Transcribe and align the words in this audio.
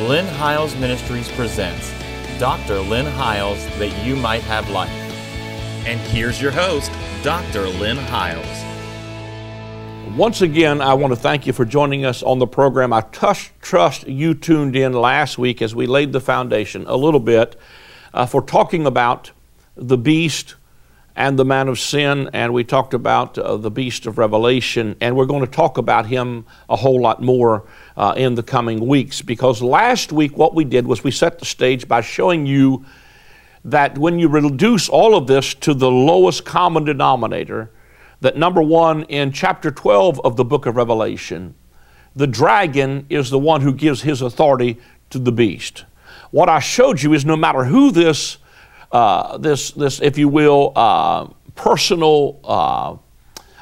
Lynn 0.00 0.26
Hiles 0.26 0.74
Ministries 0.74 1.30
presents 1.30 1.94
Dr. 2.40 2.80
Lynn 2.80 3.06
Hiles 3.06 3.64
that 3.78 4.04
you 4.04 4.16
might 4.16 4.42
have 4.42 4.68
life. 4.70 4.90
And 5.86 6.00
here's 6.00 6.42
your 6.42 6.50
host, 6.50 6.90
Dr. 7.22 7.68
Lynn 7.68 7.96
Hiles. 7.96 8.44
Once 10.16 10.42
again, 10.42 10.80
I 10.80 10.94
want 10.94 11.12
to 11.12 11.16
thank 11.16 11.46
you 11.46 11.52
for 11.52 11.64
joining 11.64 12.04
us 12.04 12.24
on 12.24 12.40
the 12.40 12.46
program. 12.46 12.92
I 12.92 13.02
trust, 13.02 13.52
trust 13.62 14.08
you 14.08 14.34
tuned 14.34 14.74
in 14.74 14.94
last 14.94 15.38
week 15.38 15.62
as 15.62 15.76
we 15.76 15.86
laid 15.86 16.12
the 16.12 16.20
foundation 16.20 16.84
a 16.88 16.96
little 16.96 17.20
bit 17.20 17.54
uh, 18.12 18.26
for 18.26 18.42
talking 18.42 18.86
about 18.86 19.30
the 19.76 19.96
beast 19.96 20.56
and 21.16 21.38
the 21.38 21.44
man 21.44 21.68
of 21.68 21.78
sin, 21.78 22.28
and 22.32 22.52
we 22.52 22.64
talked 22.64 22.92
about 22.92 23.38
uh, 23.38 23.56
the 23.56 23.70
beast 23.70 24.06
of 24.06 24.18
Revelation, 24.18 24.96
and 25.00 25.16
we're 25.16 25.26
going 25.26 25.44
to 25.44 25.50
talk 25.50 25.78
about 25.78 26.06
him 26.06 26.44
a 26.68 26.76
whole 26.76 27.00
lot 27.00 27.22
more 27.22 27.64
uh, 27.96 28.14
in 28.16 28.34
the 28.34 28.42
coming 28.42 28.86
weeks 28.86 29.22
because 29.22 29.62
last 29.62 30.10
week 30.12 30.36
what 30.36 30.54
we 30.54 30.64
did 30.64 30.86
was 30.86 31.04
we 31.04 31.12
set 31.12 31.38
the 31.38 31.44
stage 31.44 31.86
by 31.86 32.00
showing 32.00 32.46
you 32.46 32.84
that 33.64 33.96
when 33.96 34.18
you 34.18 34.28
reduce 34.28 34.88
all 34.88 35.14
of 35.14 35.26
this 35.28 35.54
to 35.54 35.72
the 35.72 35.90
lowest 35.90 36.44
common 36.44 36.84
denominator, 36.84 37.70
that 38.20 38.36
number 38.36 38.60
one, 38.60 39.04
in 39.04 39.30
chapter 39.30 39.70
12 39.70 40.20
of 40.24 40.36
the 40.36 40.44
book 40.44 40.66
of 40.66 40.76
Revelation, 40.76 41.54
the 42.16 42.26
dragon 42.26 43.06
is 43.08 43.30
the 43.30 43.38
one 43.38 43.60
who 43.60 43.72
gives 43.72 44.02
his 44.02 44.20
authority 44.20 44.80
to 45.10 45.18
the 45.18 45.32
beast. 45.32 45.84
What 46.30 46.48
I 46.48 46.58
showed 46.58 47.02
you 47.02 47.12
is 47.12 47.24
no 47.24 47.36
matter 47.36 47.64
who 47.64 47.92
this 47.92 48.38
uh, 48.94 49.36
this, 49.38 49.72
this, 49.72 50.00
if 50.00 50.16
you 50.16 50.28
will, 50.28 50.72
uh, 50.76 51.26
personal, 51.56 52.38
uh, 52.44 52.96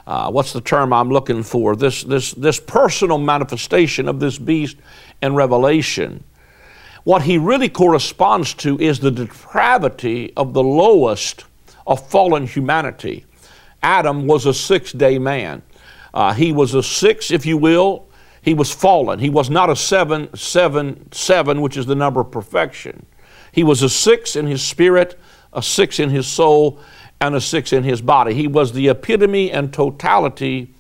uh, 0.07 0.31
what's 0.31 0.53
the 0.53 0.61
term 0.61 0.93
I'm 0.93 1.09
looking 1.09 1.43
for? 1.43 1.75
This, 1.75 2.03
this, 2.03 2.33
this 2.33 2.61
personal 2.61 3.17
manifestation 3.17 4.09
of 4.09 4.21
this 4.21 4.37
beast 4.37 4.77
in 5.23 5.35
Revelation. 5.35 6.23
What 7.05 7.23
he 7.23 7.39
really 7.39 7.71
corresponds 7.71 8.53
to 8.55 8.79
is 8.79 9.01
the 9.01 9.11
depravity 9.11 10.35
of 10.37 10.53
the 10.53 10.63
lowest 10.63 11.47
of 11.87 12.07
fallen 12.11 12.47
humanity. 12.47 13.25
Adam 13.83 14.27
was 14.27 14.45
a 14.45 14.53
six 14.53 14.93
day 14.93 15.19
man. 15.19 15.63
Uh, 16.13 16.35
he 16.35 16.53
was 16.53 16.75
a 16.75 16.83
six, 16.83 17.31
if 17.31 17.47
you 17.47 17.57
will. 17.57 18.07
He 18.43 18.53
was 18.53 18.71
fallen. 18.71 19.19
He 19.19 19.31
was 19.31 19.49
not 19.49 19.71
a 19.71 19.77
seven, 19.77 20.29
seven, 20.37 21.11
seven, 21.11 21.63
which 21.63 21.79
is 21.79 21.87
the 21.87 21.95
number 21.95 22.21
of 22.21 22.31
perfection. 22.31 23.07
He 23.53 23.63
was 23.63 23.83
a 23.83 23.89
six 23.89 24.35
in 24.35 24.47
his 24.47 24.63
spirit, 24.63 25.19
a 25.53 25.63
six 25.63 26.01
in 26.01 26.11
his 26.11 26.27
soul, 26.27 26.81
and 27.21 27.37
a 27.37 27.41
six 27.41 27.73
in 27.73 27.85
his 27.85 28.03
body. 28.03 28.35
He 28.35 28.49
was 28.49 28.73
the 28.73 28.89
epitome 28.89 29.53
and 29.53 29.73
totality 29.73 30.75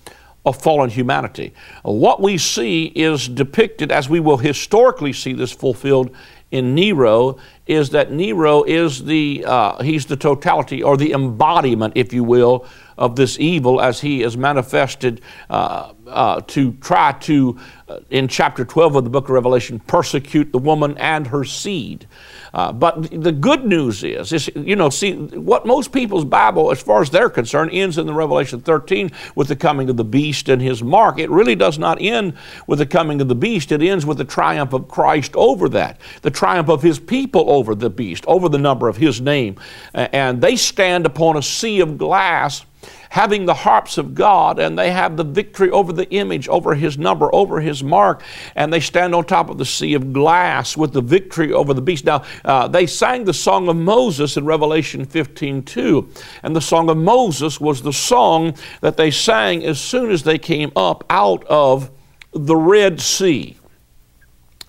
of 0.44 0.60
fallen 0.60 0.90
humanity. 0.90 1.52
What 1.82 2.20
we 2.20 2.36
see 2.36 2.86
is 2.86 3.28
depicted, 3.28 3.92
as 3.92 4.08
we 4.08 4.18
will 4.18 4.38
historically 4.38 5.12
see 5.12 5.34
this 5.34 5.52
fulfilled 5.52 6.10
in 6.50 6.74
Nero, 6.74 7.38
is 7.66 7.90
that 7.90 8.10
Nero 8.10 8.64
is 8.64 9.04
the 9.04 9.44
uh, 9.46 9.82
he's 9.82 10.06
the 10.06 10.16
totality 10.16 10.82
or 10.82 10.96
the 10.96 11.12
embodiment, 11.12 11.92
if 11.96 12.12
you 12.12 12.24
will, 12.24 12.66
of 12.98 13.16
this 13.16 13.38
evil 13.38 13.80
as 13.80 14.00
he 14.00 14.22
is 14.22 14.36
manifested 14.36 15.20
uh, 15.50 15.92
uh, 16.06 16.40
to 16.42 16.72
try 16.74 17.12
to, 17.12 17.58
uh, 17.88 18.00
in 18.10 18.28
chapter 18.28 18.64
12 18.64 18.96
of 18.96 19.04
the 19.04 19.10
book 19.10 19.24
of 19.24 19.30
Revelation, 19.30 19.78
persecute 19.80 20.52
the 20.52 20.58
woman 20.58 20.96
and 20.98 21.26
her 21.28 21.44
seed. 21.44 22.06
Uh, 22.54 22.70
but 22.70 23.10
the 23.10 23.32
good 23.32 23.64
news 23.64 24.04
is, 24.04 24.32
is, 24.32 24.50
you 24.54 24.76
know, 24.76 24.90
see, 24.90 25.14
what 25.14 25.64
most 25.64 25.90
people's 25.90 26.24
Bible, 26.24 26.70
as 26.70 26.82
far 26.82 27.00
as 27.00 27.08
they're 27.08 27.30
concerned, 27.30 27.70
ends 27.72 27.96
in 27.96 28.06
the 28.06 28.12
Revelation 28.12 28.60
13 28.60 29.10
with 29.34 29.48
the 29.48 29.56
coming 29.56 29.88
of 29.88 29.96
the 29.96 30.04
beast 30.04 30.48
and 30.50 30.60
his 30.60 30.82
mark. 30.82 31.18
It 31.18 31.30
really 31.30 31.54
does 31.54 31.78
not 31.78 32.00
end 32.00 32.34
with 32.66 32.78
the 32.78 32.86
coming 32.86 33.20
of 33.22 33.28
the 33.28 33.34
beast. 33.34 33.72
It 33.72 33.80
ends 33.80 34.04
with 34.04 34.18
the 34.18 34.24
triumph 34.24 34.74
of 34.74 34.88
Christ 34.88 35.34
over 35.34 35.68
that, 35.70 35.98
the 36.20 36.30
triumph 36.30 36.68
of 36.68 36.82
his 36.82 36.98
people 36.98 37.48
over 37.48 37.74
the 37.74 37.90
beast, 37.90 38.24
over 38.26 38.48
the 38.50 38.58
number 38.58 38.88
of 38.88 38.98
his 38.98 39.20
name. 39.20 39.56
And 39.94 40.42
they 40.42 40.56
stand 40.56 41.06
upon 41.06 41.38
a 41.38 41.42
sea 41.42 41.80
of 41.80 41.96
glass 41.96 42.66
having 43.12 43.44
the 43.44 43.52
harps 43.52 43.98
of 43.98 44.14
God, 44.14 44.58
and 44.58 44.78
they 44.78 44.90
have 44.90 45.18
the 45.18 45.22
victory 45.22 45.70
over 45.70 45.92
the 45.92 46.08
image, 46.12 46.48
over 46.48 46.74
his 46.74 46.96
number, 46.96 47.28
over 47.34 47.60
his 47.60 47.84
mark, 47.84 48.22
and 48.54 48.72
they 48.72 48.80
stand 48.80 49.14
on 49.14 49.22
top 49.22 49.50
of 49.50 49.58
the 49.58 49.66
sea 49.66 49.92
of 49.92 50.14
glass 50.14 50.78
with 50.78 50.94
the 50.94 51.00
victory 51.02 51.52
over 51.52 51.74
the 51.74 51.82
beast. 51.82 52.06
Now, 52.06 52.24
uh, 52.42 52.68
they 52.68 52.86
sang 52.86 53.24
the 53.24 53.34
song 53.34 53.68
of 53.68 53.76
Moses 53.76 54.38
in 54.38 54.46
Revelation 54.46 55.04
15 55.04 55.62
2, 55.62 56.08
and 56.42 56.56
the 56.56 56.60
song 56.62 56.88
of 56.88 56.96
Moses 56.96 57.60
was 57.60 57.82
the 57.82 57.92
song 57.92 58.56
that 58.80 58.96
they 58.96 59.10
sang 59.10 59.62
as 59.62 59.78
soon 59.78 60.10
as 60.10 60.22
they 60.22 60.38
came 60.38 60.72
up 60.74 61.04
out 61.10 61.44
of 61.44 61.90
the 62.32 62.56
Red 62.56 62.98
Sea. 62.98 63.58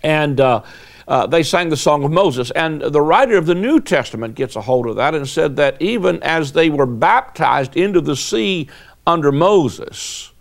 And 0.03 0.41
uh, 0.41 0.63
uh, 1.07 1.27
they 1.27 1.43
sang 1.43 1.69
the 1.69 1.77
Song 1.77 2.03
of 2.03 2.11
Moses. 2.11 2.51
And 2.51 2.81
the 2.81 3.01
writer 3.01 3.37
of 3.37 3.45
the 3.45 3.55
New 3.55 3.79
Testament 3.79 4.35
gets 4.35 4.55
a 4.55 4.61
hold 4.61 4.87
of 4.87 4.95
that 4.97 5.15
and 5.15 5.27
said 5.27 5.55
that 5.57 5.81
even 5.81 6.21
as 6.23 6.51
they 6.51 6.69
were 6.69 6.85
baptized 6.85 7.75
into 7.75 8.01
the 8.01 8.15
sea 8.15 8.69
under 9.05 9.31
Moses, 9.31 10.33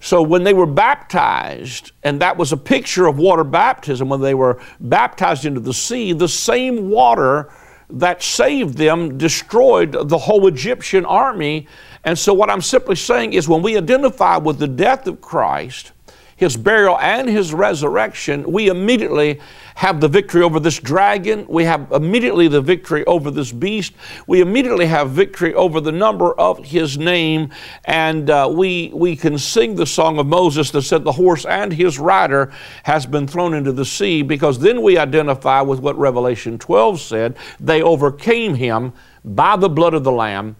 so 0.00 0.22
when 0.22 0.44
they 0.44 0.54
were 0.54 0.66
baptized, 0.66 1.92
and 2.02 2.20
that 2.20 2.36
was 2.36 2.52
a 2.52 2.56
picture 2.56 3.06
of 3.06 3.18
water 3.18 3.44
baptism, 3.44 4.08
when 4.08 4.20
they 4.20 4.34
were 4.34 4.60
baptized 4.78 5.44
into 5.44 5.60
the 5.60 5.74
sea, 5.74 6.12
the 6.12 6.28
same 6.28 6.90
water 6.90 7.50
that 7.90 8.22
saved 8.22 8.76
them 8.76 9.16
destroyed 9.16 10.08
the 10.08 10.18
whole 10.18 10.46
Egyptian 10.46 11.04
army. 11.04 11.66
And 12.04 12.18
so, 12.18 12.34
what 12.34 12.50
I'm 12.50 12.60
simply 12.60 12.96
saying 12.96 13.32
is 13.32 13.48
when 13.48 13.62
we 13.62 13.76
identify 13.76 14.36
with 14.36 14.58
the 14.58 14.68
death 14.68 15.06
of 15.06 15.20
Christ, 15.20 15.92
his 16.36 16.54
burial, 16.54 16.98
and 16.98 17.28
his 17.28 17.54
resurrection, 17.54 18.50
we 18.50 18.68
immediately 18.68 19.40
have 19.74 20.00
the 20.00 20.08
victory 20.08 20.42
over 20.42 20.60
this 20.60 20.78
dragon. 20.78 21.46
We 21.48 21.64
have 21.64 21.90
immediately 21.92 22.46
the 22.46 22.60
victory 22.60 23.04
over 23.06 23.30
this 23.30 23.52
beast. 23.52 23.94
We 24.26 24.42
immediately 24.42 24.84
have 24.86 25.10
victory 25.10 25.54
over 25.54 25.80
the 25.80 25.92
number 25.92 26.32
of 26.34 26.64
his 26.64 26.98
name. 26.98 27.50
And 27.86 28.28
uh, 28.28 28.50
we, 28.52 28.90
we 28.94 29.16
can 29.16 29.38
sing 29.38 29.76
the 29.76 29.86
song 29.86 30.18
of 30.18 30.26
Moses 30.26 30.70
that 30.72 30.82
said, 30.82 31.04
The 31.04 31.12
horse 31.12 31.46
and 31.46 31.72
his 31.72 31.98
rider 31.98 32.52
has 32.84 33.06
been 33.06 33.26
thrown 33.26 33.54
into 33.54 33.72
the 33.72 33.84
sea, 33.84 34.20
because 34.20 34.58
then 34.58 34.82
we 34.82 34.98
identify 34.98 35.62
with 35.62 35.80
what 35.80 35.98
Revelation 35.98 36.58
12 36.58 37.00
said. 37.00 37.36
They 37.58 37.80
overcame 37.80 38.54
him 38.54 38.92
by 39.24 39.56
the 39.56 39.70
blood 39.70 39.94
of 39.94 40.04
the 40.04 40.12
Lamb 40.12 40.56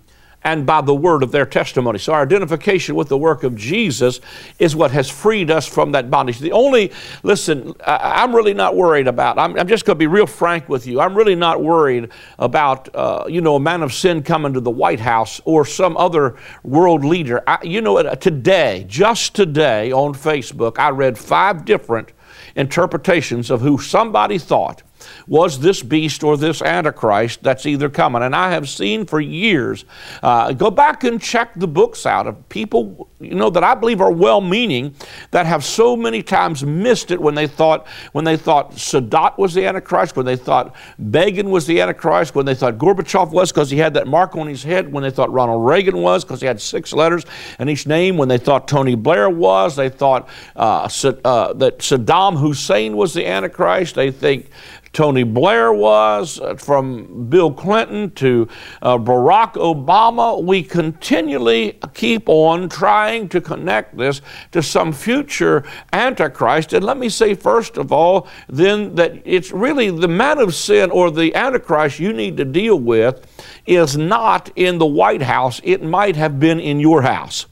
and 0.47 0.65
by 0.65 0.81
the 0.81 0.95
word 0.95 1.25
of 1.25 1.33
their 1.33 1.45
testimony. 1.45 1.99
So 1.99 2.13
our 2.13 2.23
identification 2.23 2.95
with 2.95 3.09
the 3.09 3.19
work 3.19 3.43
of 3.43 3.57
Jesus 3.57 4.21
is 4.61 4.77
what 4.77 4.93
has 4.93 5.11
freed 5.11 5.51
us 5.51 5.67
from 5.67 5.91
that 5.91 6.09
bondage. 6.09 6.39
The 6.39 6.53
only, 6.53 6.93
listen, 7.25 7.75
I, 7.85 8.23
am 8.23 8.33
really 8.35 8.55
not 8.55 8.77
worried 8.77 9.09
about, 9.09 9.39
I'm, 9.41 9.59
I'm 9.59 9.67
just 9.67 9.85
going 9.85 9.97
to 9.97 9.99
be 9.99 10.07
real 10.07 10.27
frank 10.29 10.69
with 10.69 10.87
you. 10.87 11.01
I'm 11.01 11.17
really 11.17 11.35
not 11.35 11.65
worried 11.65 12.11
about, 12.39 12.95
uh, 12.95 13.25
you 13.29 13.41
know, 13.41 13.57
a 13.57 13.61
man 13.61 13.83
of 13.83 13.93
sin 13.93 14.23
coming 14.23 14.53
to 14.53 14.61
the 14.61 14.71
White 14.71 15.01
House 15.01 15.41
or 15.45 15.67
some 15.67 15.97
other 15.97 16.37
world 16.63 17.05
leader. 17.05 17.43
I, 17.49 17.59
you 17.65 17.81
know, 17.81 18.01
today, 18.15 18.85
just 18.87 19.35
today 19.35 19.91
on 19.91 20.15
Facebook, 20.15 20.79
I 20.79 20.91
read 20.91 21.19
five 21.19 21.65
different 21.65 22.13
interpretations 22.55 23.51
of 23.51 23.63
who 23.63 23.79
somebody 23.79 24.39
thought 24.39 24.85
was 25.27 25.59
this 25.61 25.83
beast 25.83 26.23
or 26.23 26.37
this 26.37 26.63
Antichrist 26.63 27.43
that's 27.43 27.67
either 27.67 27.89
coming. 27.89 28.23
And 28.23 28.35
I 28.35 28.51
have 28.51 28.69
seen 28.69 29.07
for 29.07 29.21
years, 29.21 29.85
uh, 30.23 30.53
go 30.53 30.71
back 30.71 31.05
and 31.05 31.21
check 31.21 31.55
the 31.55 31.69
books 31.69 32.07
out 32.07 32.27
of 32.27 32.49
people, 32.49 33.09
you 33.21 33.35
know, 33.35 33.51
that 33.51 33.65
I 33.65 33.75
believe 33.75 34.01
are 34.01 34.13
well 34.13 34.41
meaning 34.41 34.95
that 35.31 35.47
have 35.47 35.65
so 35.65 35.97
many 35.97 36.23
times 36.23 36.65
missed 36.65 37.11
it 37.11 37.21
when 37.21 37.35
they 37.35 37.47
thought, 37.47 37.87
when 38.13 38.25
they 38.25 38.37
thought 38.37 38.73
Sadat 38.73 39.39
was 39.39 39.55
the 39.55 39.67
Antichrist, 39.67 40.17
when 40.17 40.27
they 40.27 40.37
thought 40.37 40.75
Begin 41.11 41.51
was 41.51 41.67
the 41.67 41.81
Antichrist, 41.81 42.35
when 42.35 42.47
they 42.47 42.55
thought 42.55 42.79
Gorbachev 42.79 43.31
was 43.31 43.53
because 43.53 43.71
he 43.71 43.79
had 43.79 43.95
that 43.95 44.07
mark 44.07 44.37
on 44.37 44.47
his 44.47 44.63
head, 44.63 44.93
when 44.93 45.03
they 45.03 45.11
thought 45.11 45.33
Ronald 45.33 45.67
Reagan 45.67 45.99
was 45.99 46.25
because 46.25 46.41
he 46.41 46.47
had 46.47 46.61
six 46.61 46.93
letters 46.93 47.25
in 47.59 47.69
each 47.69 47.87
name, 47.87 48.17
when 48.17 48.29
they 48.29 48.39
thought 48.39 48.69
Tony 48.69 48.95
Blair 48.95 49.31
was, 49.31 49.77
they 49.77 49.89
thought 49.89 50.29
uh, 50.57 50.89
uh, 51.25 51.53
that 51.55 51.79
Saddam 51.79 52.39
Hussein 52.39 52.97
was 52.97 53.15
the 53.15 53.27
Antichrist, 53.27 53.95
they 53.95 54.11
think 54.11 54.51
Tony 54.97 55.25
Blair 55.25 55.75
was, 55.75 56.41
uh, 56.41 56.55
from 56.55 57.29
Bill 57.29 57.53
Clinton 57.53 58.11
to 58.13 58.49
uh, 58.81 58.97
Barack 58.97 59.53
Obama. 59.53 60.43
We 60.43 60.63
continually 60.63 61.79
keep 61.93 62.31
on 62.31 62.71
trying 62.71 63.29
to 63.29 63.43
connect 63.43 63.99
this 63.99 64.23
to 64.53 64.63
some 64.63 64.95
future 64.95 65.65
Antichrist. 65.93 66.73
And 66.73 66.83
let 66.83 66.97
me 66.97 67.11
say, 67.11 67.35
first 67.35 67.77
of 67.77 67.93
all, 67.93 68.27
then, 68.49 68.95
that 68.95 69.21
it's 69.27 69.53
really 69.53 69.91
the 69.91 70.09
man 70.09 70.39
of 70.39 70.55
sin 70.55 70.91
or 70.91 71.11
the 71.11 71.35
Antichrist 71.35 71.99
you 71.99 72.15
need 72.15 72.39
to 72.39 72.47
deal 72.47 72.81
with 72.81 73.21
is 73.67 73.99
not 73.99 74.51
in 74.57 74.79
the 74.79 74.87
White 74.87 75.21
House, 75.21 75.61
it 75.63 75.83
might 75.83 76.17
have 76.17 76.41
been 76.41 76.59
in 76.59 76.81
your 76.81 77.03
house. 77.03 77.45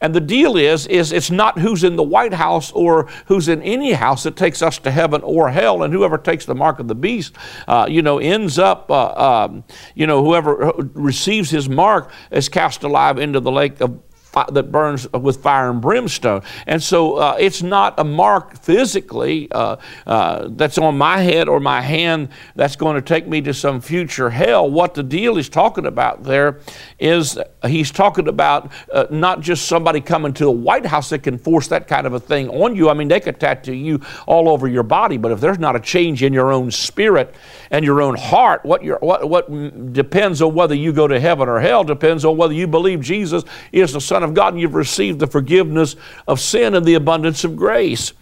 And 0.00 0.14
the 0.14 0.20
deal 0.20 0.56
is, 0.56 0.86
is 0.86 1.12
it's 1.12 1.30
not 1.30 1.58
who's 1.58 1.84
in 1.84 1.96
the 1.96 2.02
White 2.02 2.32
House 2.32 2.72
or 2.72 3.08
who's 3.26 3.48
in 3.48 3.62
any 3.62 3.92
house 3.92 4.22
that 4.22 4.36
takes 4.36 4.62
us 4.62 4.78
to 4.78 4.90
heaven 4.90 5.20
or 5.22 5.50
hell. 5.50 5.82
And 5.82 5.92
whoever 5.92 6.16
takes 6.16 6.46
the 6.46 6.54
mark 6.54 6.78
of 6.78 6.88
the 6.88 6.94
beast, 6.94 7.34
uh, 7.68 7.86
you 7.88 8.00
know, 8.00 8.18
ends 8.18 8.58
up, 8.58 8.90
uh, 8.90 9.44
um, 9.46 9.64
you 9.94 10.06
know, 10.06 10.24
whoever 10.24 10.72
receives 10.94 11.50
his 11.50 11.68
mark 11.68 12.10
is 12.30 12.48
cast 12.48 12.82
alive 12.82 13.18
into 13.18 13.40
the 13.40 13.52
lake 13.52 13.80
of 13.80 14.00
that 14.32 14.70
burns 14.70 15.10
with 15.12 15.42
fire 15.42 15.70
and 15.70 15.80
brimstone. 15.80 16.42
And 16.66 16.82
so 16.82 17.14
uh, 17.14 17.36
it's 17.38 17.62
not 17.62 17.98
a 17.98 18.04
mark 18.04 18.58
physically 18.58 19.50
uh, 19.50 19.76
uh, 20.06 20.48
that's 20.50 20.78
on 20.78 20.96
my 20.96 21.18
head 21.18 21.48
or 21.48 21.60
my 21.60 21.80
hand 21.80 22.28
that's 22.54 22.76
going 22.76 22.96
to 22.96 23.02
take 23.02 23.26
me 23.26 23.40
to 23.42 23.54
some 23.54 23.80
future 23.80 24.30
hell. 24.30 24.70
What 24.70 24.94
the 24.94 25.02
deal 25.02 25.36
is 25.38 25.48
talking 25.48 25.86
about 25.86 26.22
there 26.22 26.60
is 26.98 27.38
he's 27.66 27.90
talking 27.90 28.28
about 28.28 28.70
uh, 28.92 29.06
not 29.10 29.40
just 29.40 29.66
somebody 29.66 30.00
coming 30.00 30.32
to 30.34 30.44
the 30.44 30.50
White 30.50 30.86
House 30.86 31.10
that 31.10 31.22
can 31.22 31.38
force 31.38 31.68
that 31.68 31.88
kind 31.88 32.06
of 32.06 32.14
a 32.14 32.20
thing 32.20 32.48
on 32.50 32.76
you. 32.76 32.88
I 32.88 32.94
mean, 32.94 33.08
they 33.08 33.20
could 33.20 33.40
tattoo 33.40 33.74
you 33.74 34.00
all 34.26 34.48
over 34.48 34.68
your 34.68 34.82
body, 34.82 35.16
but 35.16 35.32
if 35.32 35.40
there's 35.40 35.58
not 35.58 35.76
a 35.76 35.80
change 35.80 36.22
in 36.22 36.32
your 36.32 36.52
own 36.52 36.70
spirit 36.70 37.34
and 37.70 37.84
your 37.84 38.00
own 38.00 38.16
heart, 38.16 38.64
what, 38.64 38.84
your, 38.84 38.98
what, 38.98 39.28
what 39.28 39.92
depends 39.92 40.40
on 40.42 40.54
whether 40.54 40.74
you 40.74 40.92
go 40.92 41.06
to 41.08 41.18
heaven 41.18 41.48
or 41.48 41.60
hell 41.60 41.84
depends 41.84 42.24
on 42.24 42.36
whether 42.36 42.54
you 42.54 42.66
believe 42.66 43.00
Jesus 43.00 43.44
is 43.72 43.92
the 43.92 44.00
Son 44.00 44.19
of 44.22 44.34
God 44.34 44.54
and 44.54 44.60
you've 44.60 44.74
received 44.74 45.18
the 45.18 45.26
forgiveness 45.26 45.96
of 46.26 46.40
sin 46.40 46.74
and 46.74 46.84
the 46.84 46.94
abundance 46.94 47.44
of 47.44 47.56
grace. 47.56 48.12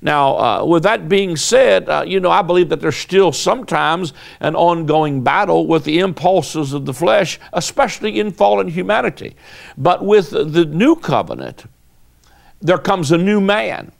Now, 0.00 0.38
uh, 0.38 0.64
with 0.64 0.84
that 0.84 1.08
being 1.08 1.36
said, 1.36 1.88
uh, 1.88 2.04
you 2.06 2.20
know, 2.20 2.30
I 2.30 2.42
believe 2.42 2.68
that 2.68 2.80
there's 2.80 2.96
still 2.96 3.32
sometimes 3.32 4.12
an 4.40 4.54
ongoing 4.54 5.22
battle 5.22 5.66
with 5.66 5.84
the 5.84 5.98
impulses 5.98 6.72
of 6.72 6.86
the 6.86 6.94
flesh, 6.94 7.40
especially 7.52 8.20
in 8.20 8.30
fallen 8.30 8.68
humanity. 8.68 9.34
But 9.76 10.04
with 10.04 10.30
the 10.30 10.64
new 10.64 10.94
covenant, 10.94 11.64
there 12.60 12.78
comes 12.78 13.10
a 13.10 13.18
new 13.18 13.40
man. 13.40 13.92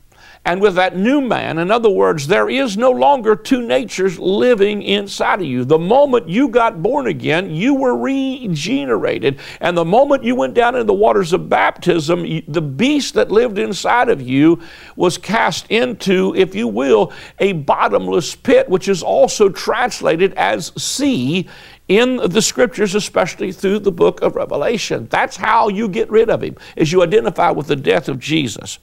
And 0.45 0.63
with 0.63 0.77
that 0.77 0.97
new 0.97 1.21
man, 1.21 1.59
in 1.59 1.71
other 1.71 1.91
words, 1.91 2.27
there 2.27 2.49
is 2.49 2.77
no 2.77 2.91
longer 2.91 3.37
two 3.37 3.61
natures 3.61 4.19
living 4.19 4.83
inside 4.83 5.41
of 5.41 5.47
you. 5.47 5.65
The 5.65 5.79
moment 5.79 6.29
you 6.29 6.49
got 6.49 6.83
born 6.83 7.07
again, 7.07 7.55
you 7.55 7.75
were 7.75 7.97
regenerated. 7.97 9.41
And 9.61 9.77
the 9.77 9.85
moment 9.85 10.25
you 10.25 10.35
went 10.35 10.55
down 10.55 10.75
in 10.75 10.87
the 10.87 10.95
waters 10.95 11.33
of 11.35 11.51
baptism, 11.51 12.43
the 12.49 12.63
beast 12.63 13.15
that 13.15 13.31
lived 13.31 13.59
inside 13.59 14.09
of 14.09 14.23
you 14.23 14.61
was 14.97 15.19
cast 15.19 15.67
into, 15.71 16.35
if 16.35 16.55
you 16.55 16.67
will, 16.67 17.13
a 17.39 17.53
bottomless 17.53 18.35
pit, 18.35 18.69
which 18.69 18.89
is 18.89 19.03
also 19.03 19.51
translated 19.51 20.33
as 20.35 20.73
sea 20.83 21.47
in 21.89 22.17
the 22.17 22.43
scriptures, 22.43 22.95
especially 22.95 23.53
through 23.53 23.81
the 23.81 23.93
book 23.93 24.23
of 24.23 24.37
Revelation. 24.37 25.09
That's 25.11 25.37
how 25.37 25.69
you 25.69 25.89
get 25.89 26.11
rid 26.11 26.31
of 26.31 26.43
him, 26.43 26.57
is 26.77 26.93
you 26.93 27.03
identify 27.03 27.51
with 27.51 27.67
the 27.67 27.77
death 27.77 28.09
of 28.09 28.19
Jesus. 28.19 28.79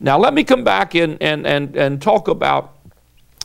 Now, 0.00 0.18
let 0.18 0.32
me 0.32 0.44
come 0.44 0.64
back 0.64 0.94
and, 0.94 1.18
and, 1.20 1.46
and, 1.46 1.76
and 1.76 2.00
talk 2.00 2.28
about, 2.28 2.78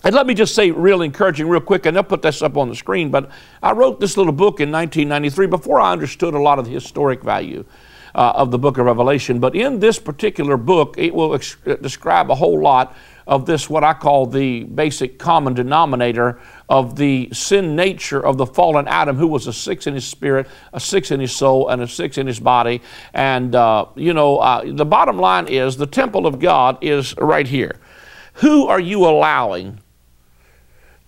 and 0.06 0.16
let 0.16 0.26
me 0.26 0.34
just 0.34 0.56
say, 0.56 0.72
real 0.72 1.02
encouraging, 1.02 1.50
real 1.50 1.60
quick, 1.60 1.86
and 1.86 1.98
I'll 1.98 2.04
put 2.04 2.22
this 2.22 2.42
up 2.42 2.56
on 2.56 2.70
the 2.70 2.76
screen. 2.76 3.12
But 3.12 3.30
I 3.62 3.74
wrote 3.74 4.00
this 4.00 4.16
little 4.16 4.32
book 4.32 4.62
in 4.62 4.72
1993 4.72 5.48
before 5.48 5.82
I 5.82 5.92
understood 5.92 6.34
a 6.34 6.40
lot 6.40 6.58
of 6.58 6.66
the 6.66 6.72
historic 6.72 7.22
value. 7.22 7.66
Uh, 8.14 8.32
of 8.38 8.50
the 8.50 8.58
book 8.58 8.78
of 8.78 8.86
Revelation. 8.86 9.42
But 9.42 9.58
in 9.58 9.82
this 9.82 10.00
particular 10.00 10.56
book, 10.56 10.96
it 10.98 11.14
will 11.14 11.36
ex- 11.36 11.58
describe 11.82 12.32
a 12.32 12.36
whole 12.36 12.62
lot 12.62 12.96
of 13.28 13.46
this, 13.46 13.70
what 13.70 13.84
I 13.84 13.94
call 13.94 14.28
the 14.28 14.64
basic 14.64 15.18
common 15.18 15.54
denominator 15.54 16.40
of 16.70 16.96
the 16.96 17.30
sin 17.34 17.76
nature 17.76 18.24
of 18.24 18.38
the 18.38 18.46
fallen 18.46 18.88
Adam, 18.88 19.18
who 19.18 19.28
was 19.28 19.48
a 19.48 19.54
six 19.54 19.88
in 19.88 19.94
his 19.96 20.06
spirit, 20.06 20.48
a 20.74 20.80
six 20.80 21.12
in 21.12 21.20
his 21.20 21.36
soul, 21.36 21.70
and 21.70 21.82
a 21.82 21.88
six 21.88 22.18
in 22.18 22.28
his 22.28 22.40
body. 22.40 22.82
And, 23.14 23.56
uh, 23.56 23.88
you 23.96 24.14
know, 24.14 24.38
uh, 24.38 24.64
the 24.66 24.86
bottom 24.86 25.18
line 25.18 25.48
is 25.48 25.78
the 25.78 25.88
temple 25.88 26.28
of 26.28 26.40
God 26.40 26.78
is 26.82 27.16
right 27.18 27.48
here. 27.48 27.76
Who 28.36 28.68
are 28.68 28.80
you 28.80 29.06
allowing 29.06 29.80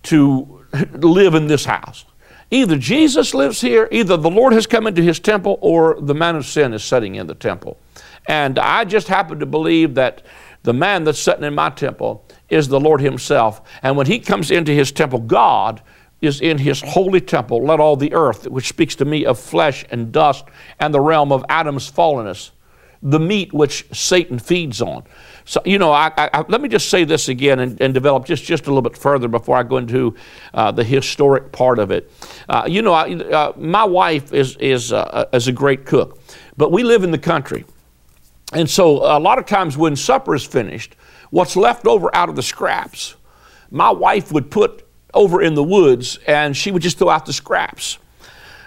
to 0.04 0.64
live 0.92 1.34
in 1.34 1.46
this 1.46 1.64
house? 1.64 2.04
Either 2.50 2.78
Jesus 2.78 3.34
lives 3.34 3.60
here, 3.60 3.88
either 3.92 4.16
the 4.16 4.30
Lord 4.30 4.54
has 4.54 4.66
come 4.66 4.86
into 4.86 5.02
his 5.02 5.20
temple, 5.20 5.58
or 5.60 5.98
the 6.00 6.14
man 6.14 6.34
of 6.34 6.46
sin 6.46 6.72
is 6.72 6.82
sitting 6.82 7.16
in 7.16 7.26
the 7.26 7.34
temple. 7.34 7.78
And 8.26 8.58
I 8.58 8.84
just 8.84 9.08
happen 9.08 9.38
to 9.40 9.46
believe 9.46 9.94
that 9.94 10.22
the 10.68 10.74
man 10.74 11.02
that's 11.04 11.18
sitting 11.18 11.44
in 11.44 11.54
my 11.54 11.70
temple 11.70 12.26
is 12.50 12.68
the 12.68 12.78
Lord 12.78 13.00
Himself. 13.00 13.62
And 13.82 13.96
when 13.96 14.06
He 14.06 14.18
comes 14.18 14.50
into 14.50 14.70
His 14.70 14.92
temple, 14.92 15.20
God 15.20 15.80
is 16.20 16.42
in 16.42 16.58
His 16.58 16.82
holy 16.82 17.22
temple. 17.22 17.64
Let 17.64 17.80
all 17.80 17.96
the 17.96 18.12
earth, 18.12 18.46
which 18.46 18.68
speaks 18.68 18.94
to 18.96 19.06
me 19.06 19.24
of 19.24 19.40
flesh 19.40 19.86
and 19.90 20.12
dust 20.12 20.44
and 20.78 20.92
the 20.92 21.00
realm 21.00 21.32
of 21.32 21.42
Adam's 21.48 21.90
fallenness, 21.90 22.50
the 23.02 23.18
meat 23.18 23.50
which 23.54 23.86
Satan 23.94 24.38
feeds 24.38 24.82
on. 24.82 25.04
So, 25.46 25.62
you 25.64 25.78
know, 25.78 25.90
I, 25.90 26.12
I, 26.18 26.44
let 26.48 26.60
me 26.60 26.68
just 26.68 26.90
say 26.90 27.04
this 27.04 27.30
again 27.30 27.60
and, 27.60 27.80
and, 27.80 27.94
develop 27.94 28.26
just, 28.26 28.44
just 28.44 28.66
a 28.66 28.68
little 28.68 28.82
bit 28.82 28.98
further 28.98 29.26
before 29.26 29.56
I 29.56 29.62
go 29.62 29.78
into 29.78 30.16
uh, 30.52 30.70
the 30.70 30.84
historic 30.84 31.50
part 31.50 31.78
of 31.78 31.90
it. 31.90 32.12
Uh, 32.46 32.64
you 32.68 32.82
know, 32.82 32.92
I, 32.92 33.14
uh, 33.14 33.52
my 33.56 33.84
wife 33.84 34.34
is, 34.34 34.54
is, 34.56 34.92
uh, 34.92 35.24
is 35.32 35.48
a 35.48 35.52
great 35.52 35.86
cook, 35.86 36.20
but 36.58 36.72
we 36.72 36.82
live 36.82 37.04
in 37.04 37.10
the 37.10 37.18
country. 37.18 37.64
And 38.52 38.68
so 38.68 38.98
a 38.98 39.20
lot 39.20 39.38
of 39.38 39.46
times 39.46 39.76
when 39.76 39.94
supper 39.96 40.34
is 40.34 40.44
finished, 40.44 40.96
what's 41.30 41.56
left 41.56 41.86
over 41.86 42.14
out 42.14 42.28
of 42.28 42.36
the 42.36 42.42
scraps, 42.42 43.14
my 43.70 43.90
wife 43.90 44.32
would 44.32 44.50
put 44.50 44.86
over 45.12 45.42
in 45.42 45.54
the 45.54 45.62
woods 45.62 46.18
and 46.26 46.56
she 46.56 46.70
would 46.70 46.82
just 46.82 46.98
throw 46.98 47.10
out 47.10 47.26
the 47.26 47.32
scraps. 47.32 47.98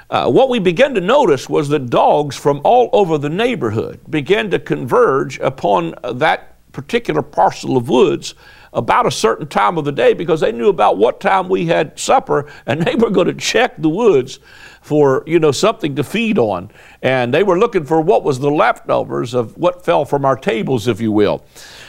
Uh, 0.09 0.29
what 0.29 0.49
we 0.49 0.59
began 0.59 0.93
to 0.93 1.01
notice 1.01 1.47
was 1.47 1.69
that 1.69 1.89
dogs 1.89 2.35
from 2.35 2.61
all 2.63 2.89
over 2.91 3.17
the 3.17 3.29
neighborhood 3.29 3.99
began 4.09 4.51
to 4.51 4.59
converge 4.59 5.39
upon 5.39 5.95
that 6.13 6.57
particular 6.73 7.21
parcel 7.21 7.77
of 7.77 7.89
woods 7.89 8.35
about 8.73 9.06
a 9.06 9.12
certain 9.12 9.47
time 9.47 9.77
of 9.77 9.85
the 9.85 9.91
day 9.91 10.13
because 10.13 10.39
they 10.39 10.51
knew 10.51 10.69
about 10.69 10.97
what 10.97 11.19
time 11.19 11.50
we 11.50 11.65
had 11.65 11.97
supper 12.00 12.50
and 12.65 12.81
they 12.83 12.95
were 12.95 13.09
going 13.09 13.27
to 13.27 13.33
check 13.33 13.75
the 13.77 13.89
woods 13.89 14.39
for 14.81 15.23
you 15.27 15.39
know 15.39 15.51
something 15.51 15.95
to 15.95 16.03
feed 16.03 16.38
on 16.38 16.71
and 17.01 17.33
they 17.33 17.44
were 17.44 17.59
looking 17.59 17.83
for 17.83 18.01
what 18.01 18.23
was 18.23 18.39
the 18.39 18.50
leftovers 18.50 19.33
of 19.33 19.56
what 19.57 19.83
fell 19.83 20.06
from 20.06 20.25
our 20.25 20.35
tables 20.35 20.88
if 20.88 21.01
you 21.01 21.12
will 21.12 21.45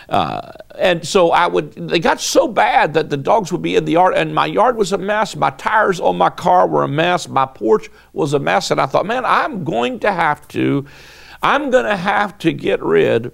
uh, 0.09 0.53
and 0.79 1.07
so 1.07 1.31
I 1.31 1.47
would, 1.47 1.73
they 1.73 1.99
got 1.99 2.21
so 2.21 2.47
bad 2.47 2.93
that 2.95 3.09
the 3.09 3.17
dogs 3.17 3.51
would 3.51 3.63
be 3.63 3.77
in 3.77 3.87
the 3.87 3.93
yard, 3.93 4.15
and 4.15 4.35
my 4.35 4.45
yard 4.45 4.77
was 4.77 4.93
a 4.93 4.99
mess. 4.99 5.35
My 5.35 5.49
tires 5.51 6.01
on 6.01 6.19
my 6.19 6.29
car 6.29 6.67
were 6.67 6.83
a 6.83 6.89
mess. 6.89 7.29
My 7.29 7.47
porch 7.47 7.89
was 8.13 8.35
a 8.35 8.39
mess. 8.39 8.71
And 8.71 8.79
I 8.79 8.85
thought, 8.85 9.07
man, 9.07 9.25
I'm 9.25 9.65
going 9.65 10.01
to 10.01 10.13
have 10.13 10.47
to, 10.49 10.85
I'm 11.43 11.71
going 11.71 11.87
to 11.87 11.97
have 11.97 12.37
to 12.39 12.53
get 12.53 12.83
rid 12.83 13.33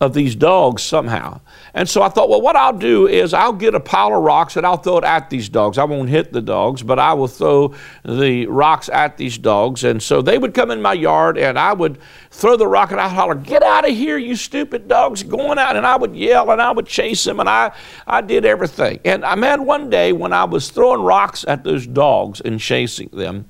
of 0.00 0.14
these 0.14 0.36
dogs 0.36 0.82
somehow. 0.82 1.40
And 1.74 1.88
so 1.88 2.02
I 2.02 2.08
thought, 2.08 2.28
well, 2.28 2.40
what 2.40 2.54
I'll 2.54 2.76
do 2.76 3.08
is 3.08 3.34
I'll 3.34 3.52
get 3.52 3.74
a 3.74 3.80
pile 3.80 4.14
of 4.16 4.22
rocks 4.22 4.56
and 4.56 4.64
I'll 4.64 4.76
throw 4.76 4.98
it 4.98 5.04
at 5.04 5.28
these 5.28 5.48
dogs. 5.48 5.76
I 5.76 5.84
won't 5.84 6.08
hit 6.08 6.32
the 6.32 6.40
dogs, 6.40 6.84
but 6.84 7.00
I 7.00 7.14
will 7.14 7.26
throw 7.26 7.74
the 8.04 8.46
rocks 8.46 8.88
at 8.90 9.16
these 9.16 9.38
dogs. 9.38 9.82
And 9.82 10.00
so 10.00 10.22
they 10.22 10.38
would 10.38 10.54
come 10.54 10.70
in 10.70 10.80
my 10.80 10.92
yard 10.92 11.36
and 11.36 11.58
I 11.58 11.72
would 11.72 11.98
throw 12.30 12.56
the 12.56 12.68
rock 12.68 12.92
and 12.92 13.00
I'd 13.00 13.10
holler, 13.10 13.34
Get 13.34 13.64
out 13.64 13.88
of 13.88 13.94
here, 13.94 14.18
you 14.18 14.36
stupid 14.36 14.86
dogs, 14.86 15.24
going 15.24 15.58
out. 15.58 15.74
And 15.74 15.84
I 15.84 15.96
would 15.96 16.14
yell 16.14 16.50
and 16.52 16.62
I 16.62 16.70
would 16.70 16.86
chase 16.86 17.24
them 17.24 17.40
and 17.40 17.48
I, 17.48 17.72
I 18.06 18.20
did 18.20 18.44
everything. 18.44 19.00
And 19.04 19.24
I 19.24 19.34
man, 19.34 19.64
one 19.64 19.90
day 19.90 20.12
when 20.12 20.32
I 20.32 20.44
was 20.44 20.70
throwing 20.70 21.02
rocks 21.02 21.44
at 21.48 21.64
those 21.64 21.86
dogs 21.88 22.40
and 22.40 22.60
chasing 22.60 23.08
them, 23.12 23.46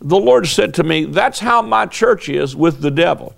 the 0.00 0.18
Lord 0.18 0.46
said 0.46 0.74
to 0.74 0.84
me, 0.84 1.06
That's 1.06 1.40
how 1.40 1.60
my 1.60 1.86
church 1.86 2.28
is 2.28 2.54
with 2.54 2.82
the 2.82 2.92
devil 2.92 3.34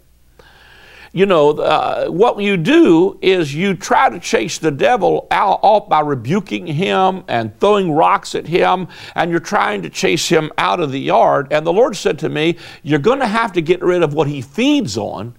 you 1.12 1.26
know, 1.26 1.50
uh, 1.50 2.06
what 2.06 2.38
you 2.40 2.56
do 2.56 3.18
is 3.20 3.52
you 3.52 3.74
try 3.74 4.08
to 4.08 4.20
chase 4.20 4.58
the 4.58 4.70
devil 4.70 5.26
out, 5.32 5.58
off 5.62 5.88
by 5.88 6.00
rebuking 6.00 6.68
him 6.68 7.24
and 7.26 7.58
throwing 7.58 7.90
rocks 7.90 8.36
at 8.36 8.46
him, 8.46 8.86
and 9.16 9.30
you're 9.30 9.40
trying 9.40 9.82
to 9.82 9.90
chase 9.90 10.28
him 10.28 10.52
out 10.56 10.78
of 10.78 10.92
the 10.92 11.00
yard. 11.00 11.48
And 11.50 11.66
the 11.66 11.72
Lord 11.72 11.96
said 11.96 12.18
to 12.20 12.28
me, 12.28 12.56
You're 12.84 13.00
going 13.00 13.18
to 13.18 13.26
have 13.26 13.52
to 13.54 13.62
get 13.62 13.82
rid 13.82 14.04
of 14.04 14.14
what 14.14 14.28
he 14.28 14.40
feeds 14.40 14.96
on 14.96 15.34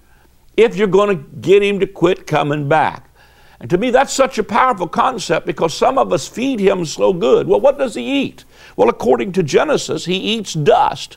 if 0.58 0.76
you're 0.76 0.88
going 0.88 1.16
to 1.16 1.24
get 1.38 1.62
him 1.62 1.80
to 1.80 1.86
quit 1.86 2.26
coming 2.26 2.68
back. 2.68 3.08
And 3.58 3.70
to 3.70 3.78
me, 3.78 3.90
that's 3.90 4.12
such 4.12 4.36
a 4.36 4.42
powerful 4.42 4.88
concept 4.88 5.46
because 5.46 5.72
some 5.72 5.96
of 5.96 6.12
us 6.12 6.28
feed 6.28 6.60
him 6.60 6.84
so 6.84 7.14
good. 7.14 7.46
Well, 7.46 7.60
what 7.60 7.78
does 7.78 7.94
he 7.94 8.02
eat? 8.02 8.44
Well, 8.76 8.90
according 8.90 9.32
to 9.32 9.42
Genesis, 9.42 10.04
he 10.04 10.16
eats 10.16 10.52
dust. 10.52 11.16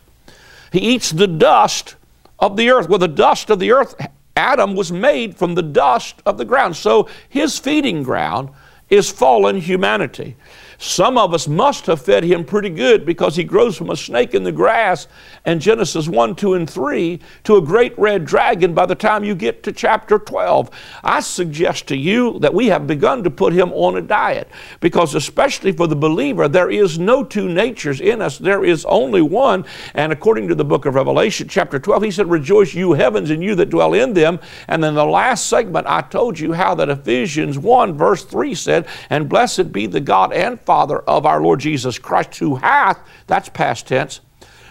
He 0.71 0.79
eats 0.79 1.09
the 1.09 1.27
dust 1.27 1.95
of 2.39 2.55
the 2.55 2.69
earth. 2.69 2.87
Well, 2.87 2.99
the 2.99 3.07
dust 3.07 3.49
of 3.49 3.59
the 3.59 3.71
earth 3.71 3.95
Adam 4.35 4.75
was 4.75 4.91
made 4.91 5.37
from 5.37 5.55
the 5.55 5.63
dust 5.63 6.21
of 6.25 6.37
the 6.37 6.45
ground. 6.45 6.75
So 6.75 7.07
his 7.29 7.57
feeding 7.57 8.03
ground 8.03 8.49
is 8.89 9.09
fallen 9.09 9.61
humanity. 9.61 10.35
Some 10.77 11.17
of 11.17 11.33
us 11.33 11.47
must 11.47 11.85
have 11.85 12.01
fed 12.01 12.23
him 12.23 12.43
pretty 12.43 12.69
good 12.69 13.05
because 13.05 13.35
he 13.35 13.43
grows 13.43 13.77
from 13.77 13.89
a 13.89 13.95
snake 13.95 14.33
in 14.33 14.43
the 14.43 14.51
grass 14.51 15.07
and 15.45 15.61
Genesis 15.61 16.07
1, 16.07 16.35
2, 16.35 16.53
and 16.53 16.69
3 16.69 17.19
to 17.43 17.55
a 17.57 17.61
great 17.61 17.97
red 17.97 18.25
dragon 18.25 18.73
by 18.73 18.85
the 18.85 18.95
time 18.95 19.23
you 19.23 19.35
get 19.35 19.63
to 19.63 19.71
chapter 19.71 20.19
12. 20.19 20.69
I 21.03 21.19
suggest 21.21 21.87
to 21.87 21.97
you 21.97 22.39
that 22.39 22.53
we 22.53 22.67
have 22.67 22.87
begun 22.87 23.23
to 23.23 23.29
put 23.29 23.53
him 23.53 23.71
on 23.73 23.97
a 23.97 24.01
diet 24.01 24.49
because, 24.79 25.15
especially 25.15 25.71
for 25.71 25.87
the 25.87 25.95
believer, 25.95 26.47
there 26.47 26.69
is 26.69 26.99
no 26.99 27.23
two 27.23 27.47
natures 27.47 28.01
in 28.01 28.21
us, 28.21 28.37
there 28.37 28.65
is 28.65 28.85
only 28.85 29.21
one. 29.21 29.65
And 29.93 30.11
according 30.11 30.47
to 30.49 30.55
the 30.55 30.65
book 30.65 30.85
of 30.85 30.95
Revelation, 30.95 31.47
chapter 31.47 31.79
12, 31.79 32.03
he 32.03 32.11
said, 32.11 32.29
Rejoice, 32.29 32.73
you 32.73 32.93
heavens, 32.93 33.29
and 33.29 33.43
you 33.43 33.55
that 33.55 33.69
dwell 33.69 33.93
in 33.93 34.13
them. 34.13 34.39
And 34.67 34.83
then 34.83 34.95
the 34.95 35.05
last 35.05 35.47
segment, 35.47 35.87
I 35.87 36.01
told 36.01 36.37
you 36.39 36.53
how 36.53 36.75
that 36.75 36.89
Ephesians 36.89 37.57
1, 37.57 37.97
verse 37.97 38.23
3 38.25 38.53
said, 38.55 38.87
And 39.09 39.29
blessed 39.29 39.71
be 39.71 39.87
the 39.87 40.01
God 40.01 40.33
and 40.33 40.59
Father 40.59 40.74
of 41.07 41.25
our 41.25 41.41
Lord 41.41 41.59
Jesus 41.59 41.97
Christ, 41.97 42.37
who 42.37 42.55
hath, 42.55 42.99
that's 43.27 43.49
past 43.49 43.87
tense, 43.87 44.21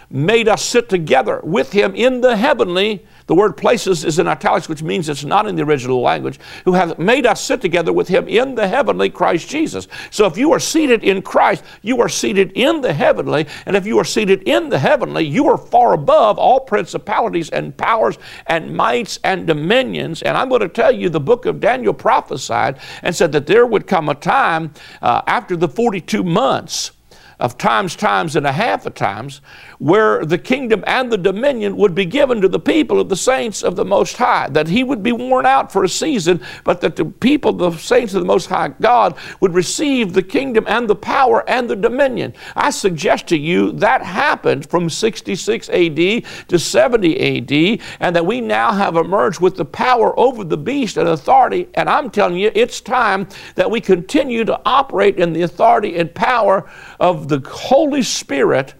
made 0.09 0.47
us 0.47 0.63
sit 0.63 0.89
together 0.89 1.41
with 1.43 1.71
him 1.71 1.95
in 1.95 2.21
the 2.21 2.37
heavenly. 2.37 3.05
The 3.27 3.35
word 3.35 3.57
places 3.57 4.05
is 4.05 4.19
in 4.19 4.27
italics, 4.27 4.69
which 4.69 4.83
means 4.83 5.09
it's 5.09 5.23
not 5.23 5.47
in 5.47 5.55
the 5.55 5.63
original 5.63 6.01
language, 6.01 6.39
who 6.63 6.73
hath 6.73 6.99
made 6.99 7.25
us 7.25 7.41
sit 7.41 7.59
together 7.59 7.91
with 7.91 8.07
him 8.07 8.27
in 8.27 8.55
the 8.55 8.67
heavenly 8.67 9.09
Christ 9.09 9.49
Jesus. 9.49 9.87
So 10.11 10.25
if 10.25 10.37
you 10.37 10.51
are 10.53 10.59
seated 10.59 11.03
in 11.03 11.21
Christ, 11.21 11.63
you 11.81 12.01
are 12.01 12.09
seated 12.09 12.51
in 12.53 12.81
the 12.81 12.93
heavenly. 12.93 13.47
And 13.65 13.75
if 13.75 13.85
you 13.85 13.97
are 13.99 14.05
seated 14.05 14.43
in 14.43 14.69
the 14.69 14.79
heavenly, 14.79 15.25
you 15.25 15.47
are 15.47 15.57
far 15.57 15.93
above 15.93 16.37
all 16.37 16.59
principalities 16.59 17.49
and 17.49 17.75
powers 17.75 18.17
and 18.47 18.75
mights 18.75 19.19
and 19.23 19.47
dominions. 19.47 20.21
And 20.21 20.37
I'm 20.37 20.49
going 20.49 20.61
to 20.61 20.69
tell 20.69 20.91
you, 20.91 21.09
the 21.09 21.19
book 21.19 21.45
of 21.45 21.59
Daniel 21.59 21.93
prophesied 21.93 22.79
and 23.01 23.15
said 23.15 23.31
that 23.31 23.47
there 23.47 23.65
would 23.65 23.87
come 23.87 24.09
a 24.09 24.15
time 24.15 24.73
uh, 25.01 25.21
after 25.25 25.55
the 25.55 25.67
42 25.67 26.23
months 26.23 26.91
of 27.39 27.57
times, 27.57 27.95
times, 27.95 28.35
and 28.35 28.45
a 28.45 28.51
half 28.51 28.85
of 28.85 28.93
times, 28.93 29.41
where 29.79 30.25
the 30.25 30.37
kingdom 30.37 30.83
and 30.87 31.11
the 31.11 31.17
dominion 31.17 31.75
would 31.77 31.95
be 31.95 32.05
given 32.05 32.41
to 32.41 32.47
the 32.47 32.59
people 32.59 32.99
of 32.99 33.09
the 33.09 33.15
saints 33.15 33.63
of 33.63 33.75
the 33.75 33.85
Most 33.85 34.17
High, 34.17 34.49
that 34.49 34.67
he 34.67 34.83
would 34.83 35.03
be 35.03 35.11
worn 35.11 35.45
out 35.45 35.71
for 35.71 35.83
a 35.83 35.89
season, 35.89 36.41
but 36.63 36.81
that 36.81 36.95
the 36.95 37.05
people, 37.05 37.53
the 37.53 37.71
saints 37.71 38.13
of 38.13 38.21
the 38.21 38.27
Most 38.27 38.47
High 38.47 38.69
God, 38.79 39.17
would 39.39 39.53
receive 39.53 40.13
the 40.13 40.23
kingdom 40.23 40.65
and 40.67 40.89
the 40.89 40.95
power 40.95 41.47
and 41.49 41.69
the 41.69 41.75
dominion. 41.75 42.33
I 42.55 42.69
suggest 42.69 43.27
to 43.27 43.37
you 43.37 43.71
that 43.73 44.01
happened 44.01 44.69
from 44.69 44.89
66 44.89 45.69
AD 45.69 46.23
to 46.47 46.59
70 46.59 47.37
AD, 47.37 47.81
and 47.99 48.15
that 48.15 48.25
we 48.25 48.41
now 48.41 48.71
have 48.71 48.95
emerged 48.95 49.41
with 49.41 49.55
the 49.55 49.65
power 49.65 50.17
over 50.19 50.43
the 50.43 50.57
beast 50.57 50.97
and 50.97 51.09
authority. 51.09 51.67
And 51.73 51.89
I'm 51.89 52.09
telling 52.09 52.37
you, 52.37 52.51
it's 52.55 52.81
time 52.81 53.27
that 53.55 53.69
we 53.69 53.81
continue 53.81 54.45
to 54.45 54.59
operate 54.65 55.17
in 55.17 55.33
the 55.33 55.43
authority 55.43 55.97
and 55.97 56.13
power 56.13 56.69
of 56.99 57.27
the 57.27 57.39
Holy 57.47 58.01
Spirit 58.01 58.73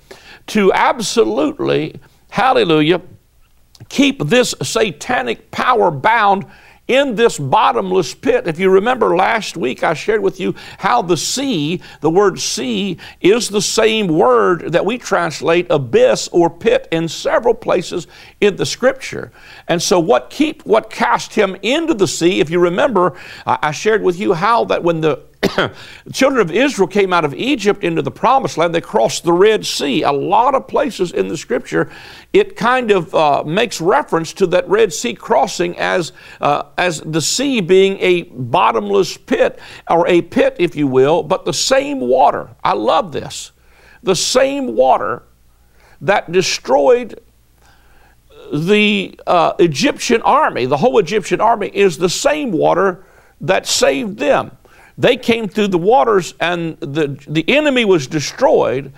to 0.47 0.71
absolutely, 0.73 1.99
hallelujah, 2.29 3.01
keep 3.89 4.19
this 4.23 4.55
satanic 4.61 5.51
power 5.51 5.91
bound 5.91 6.45
in 6.87 7.15
this 7.15 7.39
bottomless 7.39 8.13
pit. 8.13 8.47
If 8.47 8.59
you 8.59 8.69
remember 8.69 9.15
last 9.15 9.57
week, 9.57 9.83
I 9.83 9.93
shared 9.93 10.21
with 10.21 10.39
you 10.39 10.53
how 10.77 11.01
the 11.01 11.17
sea, 11.17 11.81
the 12.01 12.09
word 12.09 12.39
sea, 12.39 12.97
is 13.21 13.49
the 13.49 13.61
same 13.61 14.07
word 14.07 14.71
that 14.71 14.85
we 14.85 14.97
translate 14.97 15.67
abyss 15.69 16.27
or 16.31 16.49
pit 16.49 16.87
in 16.91 17.07
several 17.07 17.55
places 17.55 18.07
in 18.39 18.55
the 18.55 18.65
scripture. 18.65 19.31
And 19.67 19.81
so, 19.81 19.99
what 19.99 20.29
keep 20.29 20.63
what 20.65 20.91
cast 20.91 21.33
him 21.33 21.55
into 21.63 21.93
the 21.95 22.07
sea? 22.07 22.39
If 22.39 22.49
you 22.49 22.59
remember, 22.59 23.17
I 23.45 23.71
shared 23.71 24.03
with 24.03 24.19
you 24.19 24.33
how 24.33 24.65
that 24.65 24.83
when 24.83 25.01
the 25.01 25.23
the 25.55 25.73
children 26.13 26.41
of 26.41 26.51
Israel 26.51 26.87
came 26.87 27.13
out 27.13 27.25
of 27.25 27.33
Egypt 27.33 27.83
into 27.83 28.01
the 28.01 28.11
promised 28.11 28.57
land. 28.57 28.73
They 28.73 28.81
crossed 28.81 29.23
the 29.23 29.33
Red 29.33 29.65
Sea. 29.65 30.03
A 30.03 30.11
lot 30.11 30.55
of 30.55 30.67
places 30.67 31.11
in 31.11 31.27
the 31.27 31.37
scripture, 31.37 31.91
it 32.33 32.55
kind 32.55 32.91
of 32.91 33.13
uh, 33.15 33.43
makes 33.45 33.81
reference 33.81 34.33
to 34.33 34.47
that 34.47 34.67
Red 34.67 34.93
Sea 34.93 35.13
crossing 35.13 35.77
as, 35.77 36.11
uh, 36.41 36.63
as 36.77 37.01
the 37.01 37.21
sea 37.21 37.61
being 37.61 37.97
a 37.99 38.23
bottomless 38.23 39.17
pit, 39.17 39.59
or 39.89 40.07
a 40.07 40.21
pit, 40.21 40.55
if 40.59 40.75
you 40.75 40.87
will, 40.87 41.23
but 41.23 41.45
the 41.45 41.53
same 41.53 41.99
water. 41.99 42.49
I 42.63 42.73
love 42.73 43.11
this. 43.11 43.51
The 44.03 44.15
same 44.15 44.75
water 44.75 45.23
that 46.01 46.31
destroyed 46.31 47.19
the 48.53 49.19
uh, 49.25 49.53
Egyptian 49.59 50.21
army, 50.21 50.65
the 50.65 50.77
whole 50.77 50.99
Egyptian 50.99 51.41
army, 51.41 51.67
is 51.73 51.97
the 51.97 52.09
same 52.09 52.51
water 52.51 53.05
that 53.41 53.67
saved 53.67 54.17
them. 54.17 54.55
They 54.97 55.17
came 55.17 55.47
through 55.47 55.69
the 55.69 55.77
waters, 55.77 56.33
and 56.39 56.79
the, 56.79 57.19
the 57.27 57.47
enemy 57.49 57.85
was 57.85 58.07
destroyed, 58.07 58.93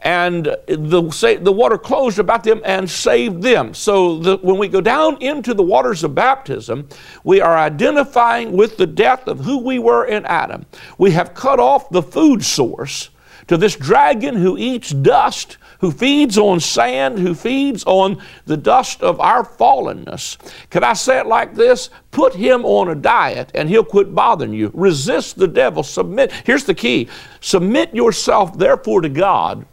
and 0.00 0.44
the, 0.44 1.38
the 1.42 1.52
water 1.52 1.76
closed 1.76 2.18
about 2.18 2.44
them 2.44 2.60
and 2.64 2.88
saved 2.88 3.42
them. 3.42 3.74
So 3.74 4.18
the, 4.18 4.36
when 4.36 4.58
we 4.58 4.68
go 4.68 4.80
down 4.80 5.20
into 5.20 5.54
the 5.54 5.62
waters 5.62 6.04
of 6.04 6.14
baptism, 6.14 6.88
we 7.24 7.40
are 7.40 7.56
identifying 7.56 8.56
with 8.56 8.76
the 8.76 8.86
death 8.86 9.26
of 9.26 9.40
who 9.40 9.58
we 9.58 9.78
were 9.78 10.04
in 10.04 10.24
Adam. 10.26 10.66
We 10.98 11.10
have 11.12 11.34
cut 11.34 11.58
off 11.58 11.90
the 11.90 12.02
food 12.02 12.44
source 12.44 13.10
to 13.48 13.56
this 13.56 13.76
dragon 13.76 14.36
who 14.36 14.56
eats 14.56 14.90
dust 14.90 15.58
who 15.80 15.92
feeds 15.92 16.36
on 16.36 16.60
sand, 16.60 17.18
who 17.18 17.34
feeds 17.34 17.84
on 17.84 18.20
the 18.46 18.56
dust 18.56 19.02
of 19.02 19.20
our 19.20 19.44
fallenness. 19.44 20.36
Can 20.70 20.84
I 20.84 20.92
say 20.92 21.18
it 21.18 21.26
like 21.26 21.54
this? 21.54 21.90
Put 22.10 22.34
him 22.34 22.64
on 22.64 22.88
a 22.88 22.94
diet 22.94 23.50
and 23.54 23.68
he'll 23.68 23.84
quit 23.84 24.14
bothering 24.14 24.52
you. 24.52 24.70
Resist 24.74 25.38
the 25.38 25.48
devil. 25.48 25.82
Submit. 25.82 26.32
Here's 26.44 26.64
the 26.64 26.74
key 26.74 27.08
submit 27.40 27.94
yourself, 27.94 28.58
therefore, 28.58 29.00
to 29.02 29.08
God. 29.08 29.64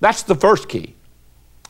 That's 0.00 0.22
the 0.22 0.34
first 0.34 0.68
key. 0.68 0.94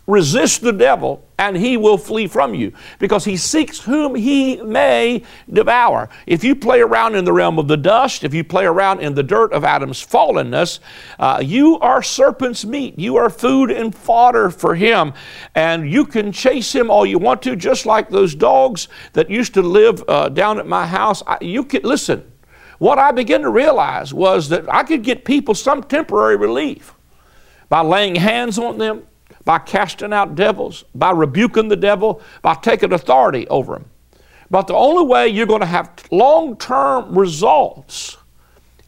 Resist 0.08 0.62
the 0.62 0.72
devil, 0.72 1.28
and 1.38 1.56
he 1.56 1.76
will 1.76 1.96
flee 1.96 2.26
from 2.26 2.54
you, 2.54 2.72
because 2.98 3.24
he 3.24 3.36
seeks 3.36 3.78
whom 3.78 4.16
he 4.16 4.56
may 4.56 5.22
devour. 5.48 6.08
If 6.26 6.42
you 6.42 6.56
play 6.56 6.80
around 6.80 7.14
in 7.14 7.24
the 7.24 7.32
realm 7.32 7.56
of 7.56 7.68
the 7.68 7.76
dust, 7.76 8.24
if 8.24 8.34
you 8.34 8.42
play 8.42 8.64
around 8.64 8.98
in 8.98 9.14
the 9.14 9.22
dirt 9.22 9.52
of 9.52 9.62
Adam's 9.62 10.04
fallenness, 10.04 10.80
uh, 11.20 11.40
you 11.40 11.78
are 11.78 12.02
serpent's 12.02 12.64
meat. 12.64 12.98
You 12.98 13.16
are 13.16 13.30
food 13.30 13.70
and 13.70 13.94
fodder 13.94 14.50
for 14.50 14.74
him, 14.74 15.12
and 15.54 15.88
you 15.88 16.04
can 16.04 16.32
chase 16.32 16.74
him 16.74 16.90
all 16.90 17.06
you 17.06 17.20
want 17.20 17.40
to, 17.42 17.54
just 17.54 17.86
like 17.86 18.10
those 18.10 18.34
dogs 18.34 18.88
that 19.12 19.30
used 19.30 19.54
to 19.54 19.62
live 19.62 20.02
uh, 20.08 20.30
down 20.30 20.58
at 20.58 20.66
my 20.66 20.84
house. 20.84 21.22
I, 21.28 21.38
you 21.40 21.62
can 21.62 21.82
listen. 21.84 22.28
What 22.78 22.98
I 22.98 23.12
began 23.12 23.42
to 23.42 23.50
realize 23.50 24.12
was 24.12 24.48
that 24.48 24.64
I 24.68 24.82
could 24.82 25.04
get 25.04 25.24
people 25.24 25.54
some 25.54 25.84
temporary 25.84 26.34
relief 26.34 26.96
by 27.68 27.82
laying 27.82 28.16
hands 28.16 28.58
on 28.58 28.78
them 28.78 29.06
by 29.44 29.58
casting 29.58 30.12
out 30.12 30.34
devils, 30.34 30.84
by 30.94 31.10
rebuking 31.10 31.68
the 31.68 31.76
devil, 31.76 32.20
by 32.42 32.54
taking 32.54 32.92
authority 32.92 33.46
over 33.48 33.76
him. 33.76 33.84
But 34.50 34.66
the 34.66 34.74
only 34.74 35.04
way 35.06 35.28
you're 35.28 35.46
going 35.46 35.60
to 35.60 35.66
have 35.66 35.90
long 36.10 36.56
term 36.56 37.18
results 37.18 38.18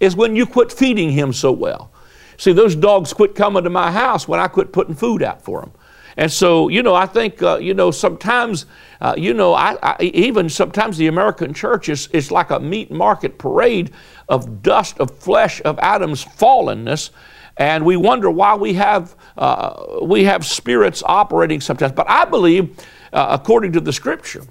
is 0.01 0.15
when 0.15 0.37
you 0.37 0.47
quit 0.47 0.71
feeding 0.73 1.11
him 1.11 1.33
so 1.33 1.53
well. 1.53 1.91
See, 2.37 2.53
those 2.53 2.77
dogs 2.77 3.13
quit 3.13 3.35
coming 3.35 3.65
to 3.65 3.71
my 3.71 3.91
house 3.91 4.29
when 4.29 4.41
I 4.41 4.49
quit 4.49 4.73
putting 4.73 4.95
food 4.95 5.23
out 5.23 5.43
for 5.43 5.61
them. 5.61 5.73
And 6.17 6.31
so, 6.31 6.69
you 6.69 6.83
know, 6.83 6.95
I 6.95 7.07
think, 7.07 7.43
uh, 7.43 7.59
you 7.59 7.75
know, 7.75 7.91
sometimes, 7.91 8.67
uh, 9.01 9.15
you 9.17 9.35
know, 9.35 9.55
I, 9.55 9.77
I, 9.83 10.03
even 10.03 10.49
sometimes 10.49 10.97
the 10.97 11.09
American 11.09 11.53
church 11.53 11.89
is, 11.89 12.09
is 12.09 12.31
like 12.31 12.51
a 12.51 12.61
meat 12.61 12.91
market 12.91 13.39
parade 13.39 13.91
of 14.29 14.63
dust, 14.63 14.99
of 14.99 15.11
flesh, 15.11 15.61
of 15.65 15.79
Adam's 15.81 16.25
fallenness 16.25 17.11
and 17.57 17.85
we 17.85 17.97
wonder 17.97 18.31
why 18.31 18.55
we 18.55 18.75
have, 18.75 19.15
uh, 19.37 19.99
we 20.03 20.25
have 20.25 20.45
spirits 20.45 21.03
operating 21.07 21.61
sometimes. 21.61 21.93
But 21.93 22.09
I 22.09 22.25
believe, 22.25 22.79
uh, 23.13 23.39
according 23.41 23.73
to 23.73 23.81
the 23.81 23.93
scripture, 23.93 24.43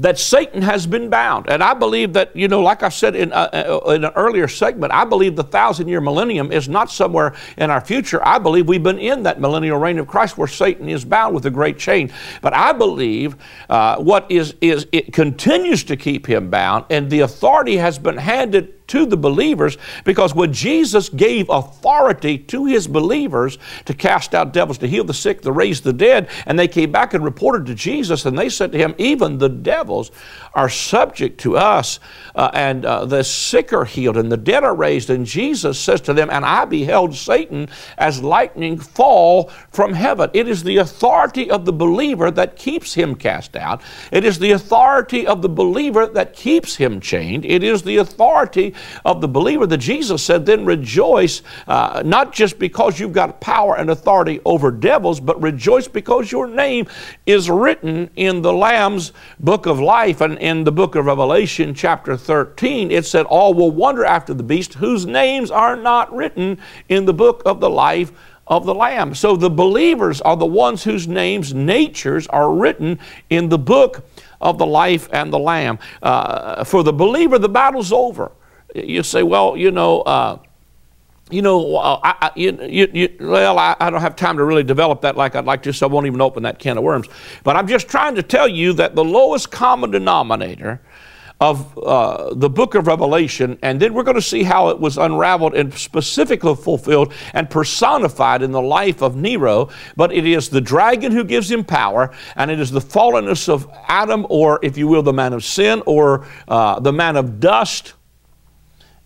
that 0.00 0.18
Satan 0.18 0.62
has 0.62 0.86
been 0.86 1.10
bound. 1.10 1.46
And 1.50 1.62
I 1.62 1.74
believe 1.74 2.14
that, 2.14 2.34
you 2.34 2.48
know, 2.48 2.60
like 2.62 2.82
I 2.82 2.88
said 2.88 3.14
in, 3.14 3.34
uh, 3.34 3.80
uh, 3.84 3.90
in 3.90 4.04
an 4.04 4.12
earlier 4.16 4.48
segment, 4.48 4.94
I 4.94 5.04
believe 5.04 5.36
the 5.36 5.44
thousand 5.44 5.88
year 5.88 6.00
millennium 6.00 6.50
is 6.50 6.70
not 6.70 6.90
somewhere 6.90 7.34
in 7.58 7.70
our 7.70 7.82
future. 7.82 8.26
I 8.26 8.38
believe 8.38 8.66
we've 8.66 8.82
been 8.82 8.98
in 8.98 9.24
that 9.24 9.42
millennial 9.42 9.76
reign 9.76 9.98
of 9.98 10.06
Christ 10.06 10.38
where 10.38 10.48
Satan 10.48 10.88
is 10.88 11.04
bound 11.04 11.34
with 11.34 11.44
a 11.44 11.50
great 11.50 11.78
chain. 11.78 12.10
But 12.40 12.54
I 12.54 12.72
believe 12.72 13.36
uh, 13.68 13.96
what 13.98 14.30
is, 14.30 14.54
is, 14.62 14.86
it 14.90 15.12
continues 15.12 15.84
to 15.84 15.98
keep 15.98 16.26
him 16.26 16.48
bound, 16.48 16.86
and 16.88 17.10
the 17.10 17.20
authority 17.20 17.76
has 17.76 17.98
been 17.98 18.16
handed 18.16 18.79
to 18.90 19.06
the 19.06 19.16
believers 19.16 19.78
because 20.04 20.34
when 20.34 20.52
Jesus 20.52 21.08
gave 21.08 21.48
authority 21.48 22.38
to 22.38 22.66
his 22.66 22.88
believers 22.88 23.56
to 23.84 23.94
cast 23.94 24.34
out 24.34 24.52
devils, 24.52 24.78
to 24.78 24.88
heal 24.88 25.04
the 25.04 25.14
sick, 25.14 25.42
to 25.42 25.52
raise 25.52 25.80
the 25.80 25.92
dead, 25.92 26.28
and 26.46 26.58
they 26.58 26.66
came 26.66 26.90
back 26.90 27.14
and 27.14 27.24
reported 27.24 27.66
to 27.66 27.74
Jesus, 27.74 28.26
and 28.26 28.36
they 28.36 28.48
said 28.48 28.72
to 28.72 28.78
him, 28.78 28.94
Even 28.98 29.38
the 29.38 29.48
devils 29.48 30.10
are 30.54 30.68
subject 30.68 31.38
to 31.40 31.56
us, 31.56 32.00
uh, 32.34 32.50
and 32.52 32.84
uh, 32.84 33.04
the 33.04 33.22
sick 33.22 33.72
are 33.72 33.84
healed, 33.84 34.16
and 34.16 34.30
the 34.30 34.36
dead 34.36 34.64
are 34.64 34.74
raised. 34.74 35.08
And 35.08 35.24
Jesus 35.24 35.78
says 35.78 36.00
to 36.02 36.12
them, 36.12 36.28
And 36.28 36.44
I 36.44 36.64
beheld 36.64 37.14
Satan 37.14 37.68
as 37.96 38.20
lightning 38.20 38.76
fall 38.76 39.50
from 39.70 39.92
heaven. 39.92 40.30
It 40.34 40.48
is 40.48 40.64
the 40.64 40.78
authority 40.78 41.48
of 41.48 41.64
the 41.64 41.72
believer 41.72 42.32
that 42.32 42.56
keeps 42.56 42.94
him 42.94 43.14
cast 43.14 43.54
out, 43.54 43.82
it 44.10 44.24
is 44.24 44.40
the 44.40 44.50
authority 44.50 45.26
of 45.26 45.42
the 45.42 45.48
believer 45.48 46.06
that 46.08 46.34
keeps 46.34 46.74
him 46.74 47.00
chained, 47.00 47.44
it 47.44 47.62
is 47.62 47.82
the 47.82 47.98
authority 47.98 48.74
of 49.04 49.20
the 49.20 49.28
believer 49.28 49.66
that 49.66 49.78
Jesus 49.78 50.22
said, 50.22 50.46
then 50.46 50.64
rejoice, 50.64 51.42
uh, 51.66 52.02
not 52.04 52.32
just 52.32 52.58
because 52.58 52.98
you've 52.98 53.12
got 53.12 53.40
power 53.40 53.76
and 53.76 53.90
authority 53.90 54.40
over 54.44 54.70
devils, 54.70 55.20
but 55.20 55.40
rejoice 55.40 55.88
because 55.88 56.30
your 56.30 56.46
name 56.46 56.86
is 57.26 57.50
written 57.50 58.10
in 58.16 58.42
the 58.42 58.52
Lamb's 58.52 59.12
book 59.38 59.66
of 59.66 59.80
life. 59.80 60.20
And 60.20 60.38
in 60.38 60.64
the 60.64 60.72
book 60.72 60.94
of 60.94 61.06
Revelation, 61.06 61.74
chapter 61.74 62.16
13, 62.16 62.90
it 62.90 63.06
said, 63.06 63.26
All 63.26 63.54
will 63.54 63.70
wonder 63.70 64.04
after 64.04 64.34
the 64.34 64.42
beast 64.42 64.74
whose 64.74 65.06
names 65.06 65.50
are 65.50 65.76
not 65.76 66.14
written 66.14 66.58
in 66.88 67.04
the 67.04 67.14
book 67.14 67.42
of 67.46 67.60
the 67.60 67.70
life 67.70 68.12
of 68.50 68.66
the 68.66 68.74
Lamb. 68.74 69.14
So 69.14 69.36
the 69.36 69.48
believers 69.48 70.20
are 70.20 70.36
the 70.36 70.44
ones 70.44 70.82
whose 70.82 71.06
names, 71.06 71.54
natures, 71.54 72.26
are 72.26 72.52
written 72.52 72.98
in 73.30 73.48
the 73.48 73.58
book 73.58 74.04
of 74.40 74.58
the 74.58 74.66
life 74.66 75.08
and 75.12 75.32
the 75.32 75.38
Lamb. 75.38 75.78
Uh, 76.02 76.64
for 76.64 76.82
the 76.82 76.92
believer, 76.92 77.38
the 77.38 77.48
battle's 77.48 77.92
over 77.92 78.32
you 78.74 79.02
say, 79.02 79.22
well, 79.22 79.56
you 79.56 79.70
know, 79.70 80.00
uh, 80.02 80.38
you 81.30 81.42
know, 81.42 81.76
I, 81.76 82.00
I, 82.02 82.30
you, 82.34 82.88
you, 82.92 83.16
well, 83.20 83.58
I, 83.58 83.76
I, 83.78 83.90
don't 83.90 84.00
have 84.00 84.16
time 84.16 84.36
to 84.36 84.44
really 84.44 84.64
develop 84.64 85.02
that 85.02 85.16
like 85.16 85.36
I'd 85.36 85.44
like 85.44 85.62
to, 85.62 85.72
so 85.72 85.86
I 85.86 85.90
won't 85.90 86.06
even 86.06 86.20
open 86.20 86.42
that 86.42 86.58
can 86.58 86.76
of 86.76 86.82
worms. 86.82 87.06
But 87.44 87.56
I'm 87.56 87.68
just 87.68 87.88
trying 87.88 88.16
to 88.16 88.22
tell 88.22 88.48
you 88.48 88.72
that 88.74 88.96
the 88.96 89.04
lowest 89.04 89.50
common 89.50 89.92
denominator 89.92 90.80
of 91.40 91.78
uh, 91.78 92.34
the 92.34 92.50
book 92.50 92.74
of 92.74 92.86
Revelation, 92.86 93.58
and 93.62 93.80
then 93.80 93.94
we're 93.94 94.02
going 94.02 94.16
to 94.16 94.22
see 94.22 94.42
how 94.42 94.68
it 94.68 94.78
was 94.78 94.98
unraveled 94.98 95.54
and 95.54 95.72
specifically 95.72 96.54
fulfilled 96.54 97.14
and 97.32 97.48
personified 97.48 98.42
in 98.42 98.52
the 98.52 98.60
life 98.60 99.02
of 99.02 99.16
Nero. 99.16 99.70
But 99.96 100.12
it 100.12 100.26
is 100.26 100.50
the 100.50 100.60
dragon 100.60 101.12
who 101.12 101.24
gives 101.24 101.50
him 101.50 101.64
power, 101.64 102.12
and 102.36 102.50
it 102.50 102.60
is 102.60 102.70
the 102.70 102.80
fallenness 102.80 103.48
of 103.48 103.70
Adam, 103.88 104.26
or 104.28 104.58
if 104.62 104.76
you 104.76 104.86
will, 104.86 105.02
the 105.02 105.14
man 105.14 105.32
of 105.32 105.42
sin, 105.42 105.82
or 105.86 106.26
uh, 106.46 106.78
the 106.78 106.92
man 106.92 107.16
of 107.16 107.40
dust 107.40 107.94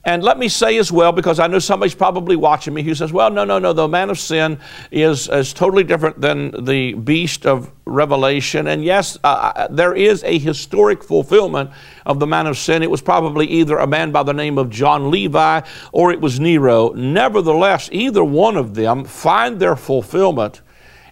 and 0.05 0.23
let 0.23 0.39
me 0.39 0.49
say 0.49 0.77
as 0.77 0.93
well, 0.93 1.13
because 1.13 1.39
I 1.39 1.47
know 1.47 1.59
somebody's 1.59 1.95
probably 1.95 2.37
watching 2.37 2.75
me 2.75 2.83
who 2.83 2.95
says, 2.95 3.13
well, 3.13 3.31
no, 3.31 3.45
no, 3.45 3.59
no, 3.59 3.73
the 3.73 3.89
man 3.89 4.11
of 4.11 4.19
sin 4.19 4.59
is, 4.91 5.29
is 5.29 5.55
totally 5.55 5.83
different 5.83 6.21
than 6.21 6.65
the 6.65 6.93
beast 6.93 7.47
of 7.47 7.71
Revelation. 7.87 8.67
And 8.67 8.85
yes, 8.85 9.17
uh, 9.25 9.53
uh, 9.57 9.69
there 9.71 9.95
is 9.95 10.23
a 10.25 10.39
historic 10.39 11.03
fulfillment 11.03 11.71
of 12.05 12.21
the 12.21 12.27
man 12.27 12.47
of 12.47 12.59
sin. 12.59 12.83
It 12.83 12.91
was 12.91 13.01
probably 13.01 13.47
either 13.47 13.79
a 13.79 13.87
man 13.87 14.13
by 14.13 14.23
the 14.23 14.35
name 14.35 14.59
of 14.59 14.69
John 14.69 15.11
Levi 15.11 15.63
or 15.93 16.13
it 16.13 16.21
was 16.21 16.39
Nero. 16.39 16.91
Nevertheless, 16.91 17.89
either 17.91 18.23
one 18.23 18.57
of 18.59 18.75
them 18.75 19.05
find 19.05 19.59
their 19.59 19.77
fulfillment 19.77 20.61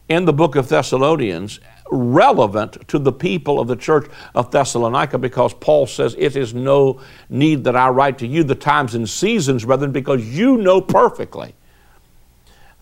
in 0.08 0.26
the 0.26 0.32
book 0.32 0.54
of 0.56 0.68
Thessalonians 0.68 1.61
relevant 1.92 2.88
to 2.88 2.99
the 2.99 3.12
people 3.12 3.61
of 3.61 3.68
the 3.68 3.76
church 3.76 4.11
of 4.34 4.50
Thessalonica 4.50 5.18
because 5.18 5.54
Paul 5.54 5.87
says, 5.87 6.16
It 6.18 6.37
is 6.37 6.54
no 6.54 7.00
need 7.28 7.64
that 7.64 7.76
I 7.76 7.88
write 7.90 8.18
to 8.18 8.26
you 8.26 8.42
the 8.42 8.54
times 8.54 8.94
and 8.94 9.08
seasons, 9.08 9.64
brethren, 9.64 9.92
because 9.92 10.25
you 10.26 10.56
know 10.56 10.80
perfectly 10.80 11.54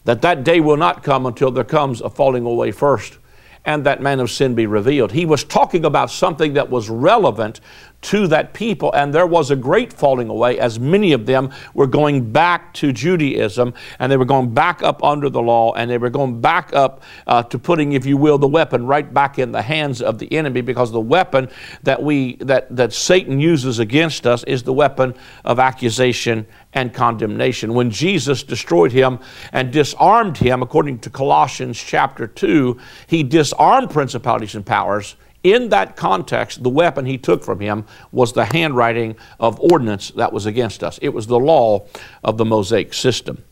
that 0.04 0.22
that 0.22 0.44
day 0.44 0.60
will 0.60 0.76
not 0.76 1.02
come 1.02 1.26
until 1.26 1.50
there 1.50 1.64
comes 1.64 2.00
a 2.00 2.08
falling 2.08 2.44
away 2.44 2.72
first 2.72 3.18
and 3.64 3.84
that 3.84 4.00
man 4.00 4.20
of 4.20 4.30
sin 4.30 4.54
be 4.54 4.66
revealed. 4.66 5.12
He 5.12 5.26
was 5.26 5.44
talking 5.44 5.84
about 5.84 6.10
something 6.10 6.54
that 6.54 6.70
was 6.70 6.88
relevant 6.88 7.60
to 8.02 8.26
that 8.28 8.54
people, 8.54 8.92
and 8.92 9.12
there 9.12 9.26
was 9.26 9.50
a 9.50 9.56
great 9.56 9.92
falling 9.92 10.28
away 10.28 10.58
as 10.58 10.80
many 10.80 11.12
of 11.12 11.26
them 11.26 11.50
were 11.74 11.86
going 11.86 12.32
back 12.32 12.72
to 12.74 12.92
Judaism 12.92 13.74
and 13.98 14.10
they 14.10 14.16
were 14.16 14.24
going 14.24 14.54
back 14.54 14.82
up 14.82 15.04
under 15.04 15.28
the 15.28 15.42
law 15.42 15.72
and 15.74 15.90
they 15.90 15.98
were 15.98 16.10
going 16.10 16.40
back 16.40 16.72
up 16.72 17.02
uh, 17.26 17.42
to 17.44 17.58
putting, 17.58 17.92
if 17.92 18.06
you 18.06 18.16
will, 18.16 18.38
the 18.38 18.48
weapon 18.48 18.86
right 18.86 19.12
back 19.12 19.38
in 19.38 19.52
the 19.52 19.62
hands 19.62 20.00
of 20.00 20.18
the 20.18 20.32
enemy 20.32 20.62
because 20.62 20.90
the 20.90 21.00
weapon 21.00 21.48
that 21.82 22.02
we 22.02 22.36
that 22.36 22.74
that 22.74 22.92
Satan 22.92 23.38
uses 23.38 23.78
against 23.78 24.26
us 24.26 24.44
is 24.44 24.62
the 24.62 24.72
weapon 24.72 25.14
of 25.44 25.58
accusation 25.58 26.46
and 26.72 26.94
condemnation. 26.94 27.74
When 27.74 27.90
Jesus 27.90 28.42
destroyed 28.42 28.92
him 28.92 29.18
and 29.52 29.72
disarmed 29.72 30.38
him, 30.38 30.62
according 30.62 31.00
to 31.00 31.10
Colossians 31.10 31.78
chapter 31.82 32.26
2, 32.26 32.78
he 33.06 33.22
disarmed 33.22 33.90
principalities 33.90 34.54
and 34.54 34.64
powers 34.64 35.16
in 35.42 35.70
that 35.70 35.96
context, 35.96 36.62
the 36.62 36.68
weapon 36.68 37.06
he 37.06 37.16
took 37.16 37.42
from 37.42 37.60
him 37.60 37.84
was 38.12 38.32
the 38.32 38.44
handwriting 38.44 39.16
of 39.38 39.58
ordinance 39.60 40.10
that 40.12 40.32
was 40.32 40.46
against 40.46 40.84
us. 40.84 40.98
It 41.00 41.10
was 41.10 41.26
the 41.26 41.38
law 41.38 41.86
of 42.22 42.36
the 42.36 42.44
Mosaic 42.44 42.92
system. 42.92 43.42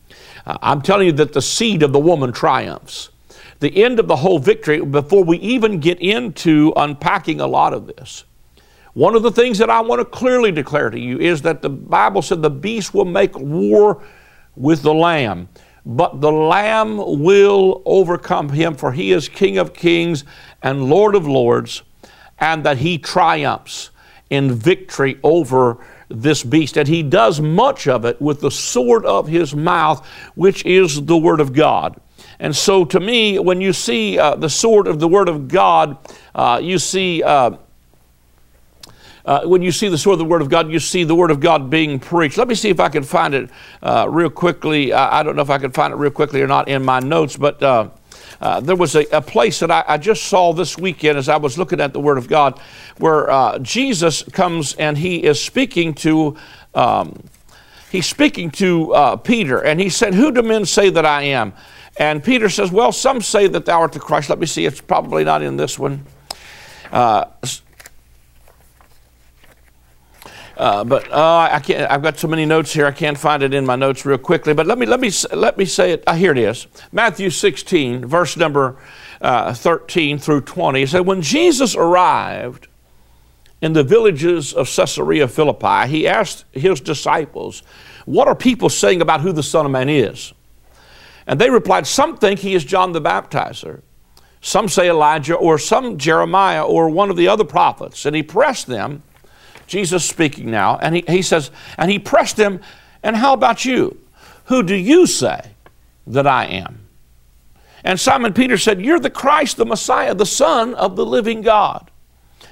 Uh, 0.45 0.57
I'm 0.61 0.81
telling 0.81 1.07
you 1.07 1.13
that 1.13 1.33
the 1.33 1.41
seed 1.41 1.83
of 1.83 1.91
the 1.91 1.99
woman 1.99 2.31
triumphs. 2.31 3.09
The 3.59 3.83
end 3.83 3.99
of 3.99 4.07
the 4.07 4.15
whole 4.15 4.39
victory, 4.39 4.79
before 4.79 5.23
we 5.23 5.37
even 5.39 5.79
get 5.79 5.99
into 5.99 6.71
unpacking 6.75 7.41
a 7.41 7.47
lot 7.47 7.73
of 7.73 7.87
this, 7.87 8.23
one 8.93 9.15
of 9.15 9.23
the 9.23 9.31
things 9.31 9.57
that 9.57 9.69
I 9.69 9.81
want 9.81 9.99
to 9.99 10.05
clearly 10.05 10.51
declare 10.51 10.89
to 10.89 10.99
you 10.99 11.19
is 11.19 11.41
that 11.43 11.61
the 11.61 11.69
Bible 11.69 12.21
said 12.21 12.41
the 12.41 12.49
beast 12.49 12.93
will 12.93 13.05
make 13.05 13.37
war 13.37 14.01
with 14.55 14.81
the 14.81 14.93
lamb 14.93 15.49
but 15.85 16.21
the 16.21 16.31
Lamb 16.31 16.97
will 16.97 17.81
overcome 17.85 18.49
him, 18.49 18.75
for 18.75 18.91
he 18.91 19.11
is 19.11 19.29
King 19.29 19.57
of 19.57 19.73
kings 19.73 20.23
and 20.61 20.89
Lord 20.89 21.15
of 21.15 21.27
lords, 21.27 21.83
and 22.37 22.63
that 22.65 22.77
he 22.77 22.97
triumphs 22.97 23.89
in 24.29 24.53
victory 24.53 25.19
over 25.23 25.77
this 26.09 26.43
beast. 26.43 26.77
And 26.77 26.87
he 26.87 27.03
does 27.03 27.39
much 27.39 27.87
of 27.87 28.05
it 28.05 28.21
with 28.21 28.41
the 28.41 28.51
sword 28.51 29.05
of 29.05 29.27
his 29.27 29.55
mouth, 29.55 30.05
which 30.35 30.65
is 30.65 31.05
the 31.05 31.17
Word 31.17 31.39
of 31.39 31.53
God. 31.53 31.99
And 32.39 32.55
so, 32.55 32.85
to 32.85 32.99
me, 32.99 33.39
when 33.39 33.61
you 33.61 33.73
see 33.73 34.17
uh, 34.17 34.35
the 34.35 34.49
sword 34.49 34.87
of 34.87 34.99
the 34.99 35.07
Word 35.07 35.29
of 35.29 35.47
God, 35.47 35.97
uh, 36.35 36.59
you 36.61 36.77
see. 36.79 37.23
Uh, 37.23 37.57
uh, 39.29 39.43
when 39.43 39.61
you 39.61 39.71
see 39.71 39.87
the 39.89 39.97
sword 39.97 40.13
of 40.13 40.17
the 40.17 40.25
Word 40.25 40.41
of 40.41 40.49
God, 40.49 40.71
you 40.71 40.79
see 40.79 41.03
the 41.03 41.13
Word 41.13 41.29
of 41.29 41.39
God 41.39 41.69
being 41.69 41.99
preached. 41.99 42.35
Let 42.35 42.47
me 42.47 42.55
see 42.55 42.69
if 42.69 42.79
I 42.79 42.89
can 42.89 43.03
find 43.03 43.35
it 43.35 43.51
uh, 43.83 44.07
real 44.09 44.31
quickly. 44.31 44.91
I, 44.91 45.19
I, 45.19 45.23
don't 45.23 45.35
know 45.35 45.43
if 45.43 45.51
I 45.51 45.59
can 45.59 45.69
find 45.71 45.93
it 45.93 45.97
real 45.97 46.09
quickly 46.09 46.41
or 46.41 46.47
not 46.47 46.67
in 46.67 46.83
my 46.83 46.99
notes, 46.99 47.37
but 47.37 47.61
uh, 47.61 47.91
uh 48.41 48.59
there 48.59 48.75
was 48.75 48.95
a, 48.95 49.05
a, 49.11 49.21
place 49.21 49.59
that 49.59 49.69
I, 49.69 49.83
I, 49.87 49.97
just 49.99 50.23
saw 50.23 50.51
this 50.51 50.79
weekend 50.79 51.19
as 51.19 51.29
I 51.29 51.37
was 51.37 51.59
looking 51.59 51.79
at 51.79 51.93
the 51.93 51.99
Word 51.99 52.17
of 52.17 52.27
God 52.27 52.59
where 52.97 53.29
uh, 53.29 53.59
Jesus 53.59 54.23
comes 54.23 54.73
and 54.73 54.97
he 54.97 55.23
is 55.23 55.39
speaking 55.39 55.93
to. 55.95 56.35
Um, 56.73 57.21
he's 57.91 58.07
speaking 58.07 58.49
to 58.51 58.95
uh, 58.95 59.15
Peter, 59.15 59.59
and 59.59 59.79
he 59.79 59.89
said, 59.89 60.15
Who 60.15 60.31
do 60.31 60.41
men 60.41 60.65
say 60.65 60.89
that 60.89 61.05
I 61.05 61.21
am? 61.21 61.53
And 61.97 62.23
Peter 62.23 62.49
says, 62.49 62.71
Well, 62.71 62.91
some 62.91 63.21
say 63.21 63.45
that 63.45 63.65
thou 63.65 63.81
art 63.81 63.91
the 63.91 63.99
Christ. 63.99 64.31
Let 64.31 64.39
me 64.39 64.47
see, 64.47 64.65
it's 64.65 64.81
probably 64.81 65.23
not 65.23 65.43
in 65.43 65.55
this 65.55 65.77
one. 65.77 66.03
Uh, 66.91 67.25
uh, 70.59 70.83
but 70.83 71.09
uh, 71.09 71.47
I 71.49 71.59
can't. 71.61 71.89
I've 71.89 72.03
got 72.03 72.19
so 72.19 72.27
many 72.27 72.45
notes 72.45 72.73
here. 72.73 72.85
I 72.85 72.91
can't 72.91 73.17
find 73.17 73.41
it 73.41 73.53
in 73.53 73.65
my 73.65 73.77
notes 73.77 74.05
real 74.05 74.17
quickly. 74.17 74.53
But 74.53 74.67
let 74.67 74.77
me 74.77 74.85
let 74.85 74.99
me 74.99 75.09
let 75.31 75.57
me 75.57 75.63
say 75.63 75.93
it. 75.93 76.03
Uh, 76.05 76.15
here 76.15 76.33
it 76.33 76.37
is. 76.37 76.67
Matthew 76.91 77.29
16, 77.29 78.05
verse 78.05 78.35
number 78.35 78.75
uh, 79.21 79.53
13 79.53 80.19
through 80.19 80.41
20. 80.41 80.81
It 80.81 80.89
said, 80.89 81.05
"When 81.05 81.21
Jesus 81.21 81.77
arrived 81.77 82.67
in 83.61 83.71
the 83.71 83.85
villages 83.85 84.51
of 84.51 84.67
Caesarea 84.67 85.29
Philippi, 85.29 85.87
he 85.87 86.05
asked 86.05 86.43
his 86.51 86.81
disciples, 86.81 87.63
"What 88.03 88.27
are 88.27 88.35
people 88.35 88.67
saying 88.67 89.01
about 89.01 89.21
who 89.21 89.31
the 89.31 89.43
Son 89.43 89.65
of 89.65 89.71
Man 89.71 89.87
is?" 89.87 90.33
And 91.25 91.39
they 91.39 91.49
replied, 91.49 91.87
"Some 91.87 92.17
think 92.17 92.41
he 92.41 92.53
is 92.53 92.65
John 92.65 92.91
the 92.91 93.01
Baptizer." 93.01 93.81
Some 94.41 94.67
say 94.67 94.89
Elijah, 94.89 95.35
or 95.35 95.57
some 95.57 95.97
Jeremiah, 95.97 96.65
or 96.65 96.89
one 96.89 97.09
of 97.09 97.17
the 97.17 97.27
other 97.29 97.43
prophets. 97.43 98.05
And 98.05 98.15
he 98.15 98.23
pressed 98.23 98.67
them 98.67 99.03
Jesus 99.69 100.03
speaking 100.03 100.49
now, 100.49 100.77
and 100.77 100.95
he, 100.95 101.03
he 101.07 101.21
says, 101.21 101.51
and 101.77 101.89
he 101.89 101.99
pressed 101.99 102.37
him, 102.37 102.59
and 103.03 103.15
how 103.15 103.33
about 103.33 103.63
you? 103.63 103.97
Who 104.45 104.63
do 104.63 104.75
you 104.75 105.05
say 105.05 105.51
that 106.07 106.25
I 106.27 106.45
am? 106.45 106.79
And 107.83 107.99
Simon 107.99 108.33
Peter 108.33 108.57
said, 108.57 108.81
You're 108.81 108.99
the 108.99 109.09
Christ, 109.09 109.57
the 109.57 109.65
Messiah, 109.65 110.13
the 110.13 110.25
Son 110.25 110.73
of 110.73 110.95
the 110.95 111.05
living 111.05 111.41
God. 111.41 111.89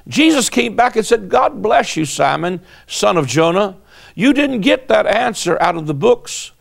Jesus 0.07 0.49
came 0.49 0.75
back 0.75 0.95
and 0.95 1.05
said, 1.05 1.27
God 1.27 1.61
bless 1.61 1.97
you, 1.97 2.05
Simon, 2.05 2.61
son 2.85 3.17
of 3.17 3.27
Jonah. 3.27 3.75
You 4.15 4.31
didn't 4.33 4.61
get 4.61 4.87
that 4.87 5.05
answer 5.05 5.61
out 5.61 5.75
of 5.75 5.85
the 5.85 5.93
books, 5.93 6.51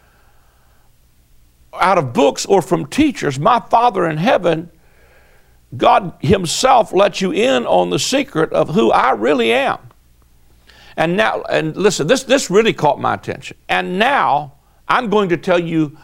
out 1.73 1.99
of 1.99 2.13
books 2.13 2.45
or 2.45 2.61
from 2.61 2.87
teachers. 2.87 3.39
My 3.39 3.61
Father 3.61 4.09
in 4.09 4.17
heaven, 4.17 4.71
God 5.77 6.15
Himself 6.21 6.93
let 6.93 7.21
you 7.21 7.31
in 7.31 7.67
on 7.67 7.91
the 7.91 7.99
secret 7.99 8.53
of 8.53 8.71
who 8.71 8.91
I 8.91 9.13
really 9.13 9.53
am. 9.53 9.79
And 10.97 11.17
now, 11.17 11.43
and 11.43 11.77
listen, 11.77 12.07
this, 12.07 12.23
this 12.23 12.51
really 12.51 12.73
caught 12.73 13.01
my 13.01 13.15
attention. 13.15 13.57
And 13.69 13.99
now 13.99 14.55
I'm 14.89 15.11
going 15.11 15.29
to 15.29 15.37
tell 15.37 15.59
you 15.59 15.97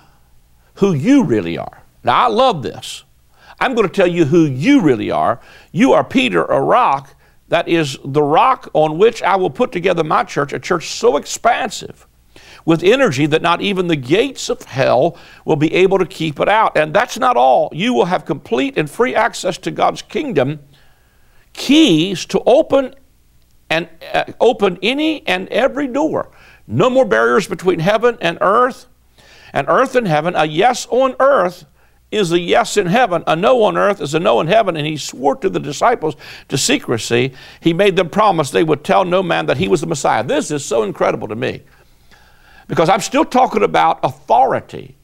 who 0.74 0.92
you 0.92 1.24
really 1.24 1.56
are. 1.56 1.82
Now, 2.04 2.24
I 2.24 2.28
love 2.28 2.62
this. 2.62 3.04
I'm 3.60 3.74
going 3.74 3.86
to 3.86 3.94
tell 3.94 4.06
you 4.06 4.24
who 4.24 4.44
you 4.44 4.80
really 4.80 5.10
are. 5.10 5.40
You 5.70 5.92
are 5.92 6.04
Peter, 6.04 6.44
a 6.44 6.60
rock 6.60 7.14
that 7.48 7.68
is 7.68 7.98
the 8.04 8.22
rock 8.22 8.70
on 8.72 8.98
which 8.98 9.22
I 9.22 9.36
will 9.36 9.50
put 9.50 9.72
together 9.72 10.02
my 10.02 10.24
church, 10.24 10.52
a 10.52 10.58
church 10.58 10.88
so 10.88 11.16
expansive 11.16 12.06
with 12.64 12.82
energy 12.82 13.26
that 13.26 13.42
not 13.42 13.60
even 13.60 13.88
the 13.88 13.96
gates 13.96 14.48
of 14.48 14.62
hell 14.62 15.16
will 15.44 15.56
be 15.56 15.72
able 15.74 15.98
to 15.98 16.06
keep 16.06 16.40
it 16.40 16.48
out. 16.48 16.76
And 16.76 16.94
that's 16.94 17.18
not 17.18 17.36
all. 17.36 17.68
You 17.72 17.92
will 17.94 18.06
have 18.06 18.24
complete 18.24 18.78
and 18.78 18.90
free 18.90 19.14
access 19.14 19.58
to 19.58 19.70
God's 19.70 20.02
kingdom, 20.02 20.60
keys 21.52 22.24
to 22.26 22.42
open 22.46 22.94
and 23.72 23.88
uh, 24.12 24.24
open 24.38 24.78
any 24.82 25.26
and 25.26 25.48
every 25.48 25.88
door. 25.88 26.30
No 26.66 26.90
more 26.90 27.06
barriers 27.06 27.48
between 27.48 27.78
heaven 27.78 28.18
and 28.20 28.36
earth, 28.42 28.86
and 29.54 29.66
earth 29.68 29.96
and 29.96 30.06
heaven. 30.06 30.34
A 30.36 30.44
yes 30.44 30.86
on 30.90 31.16
earth 31.18 31.64
is 32.10 32.32
a 32.32 32.38
yes 32.38 32.76
in 32.76 32.86
heaven. 32.86 33.24
A 33.26 33.34
no 33.34 33.62
on 33.62 33.78
earth 33.78 34.02
is 34.02 34.12
a 34.12 34.20
no 34.20 34.40
in 34.40 34.46
heaven. 34.46 34.76
And 34.76 34.86
he 34.86 34.98
swore 34.98 35.36
to 35.36 35.48
the 35.48 35.58
disciples 35.58 36.16
to 36.48 36.58
secrecy. 36.58 37.32
He 37.60 37.72
made 37.72 37.96
them 37.96 38.10
promise 38.10 38.50
they 38.50 38.62
would 38.62 38.84
tell 38.84 39.06
no 39.06 39.22
man 39.22 39.46
that 39.46 39.56
he 39.56 39.68
was 39.68 39.80
the 39.80 39.86
Messiah. 39.86 40.22
This 40.22 40.50
is 40.50 40.62
so 40.62 40.82
incredible 40.82 41.28
to 41.28 41.36
me 41.36 41.62
because 42.68 42.90
I'm 42.90 43.00
still 43.00 43.24
talking 43.24 43.62
about 43.62 44.00
authority, 44.02 44.96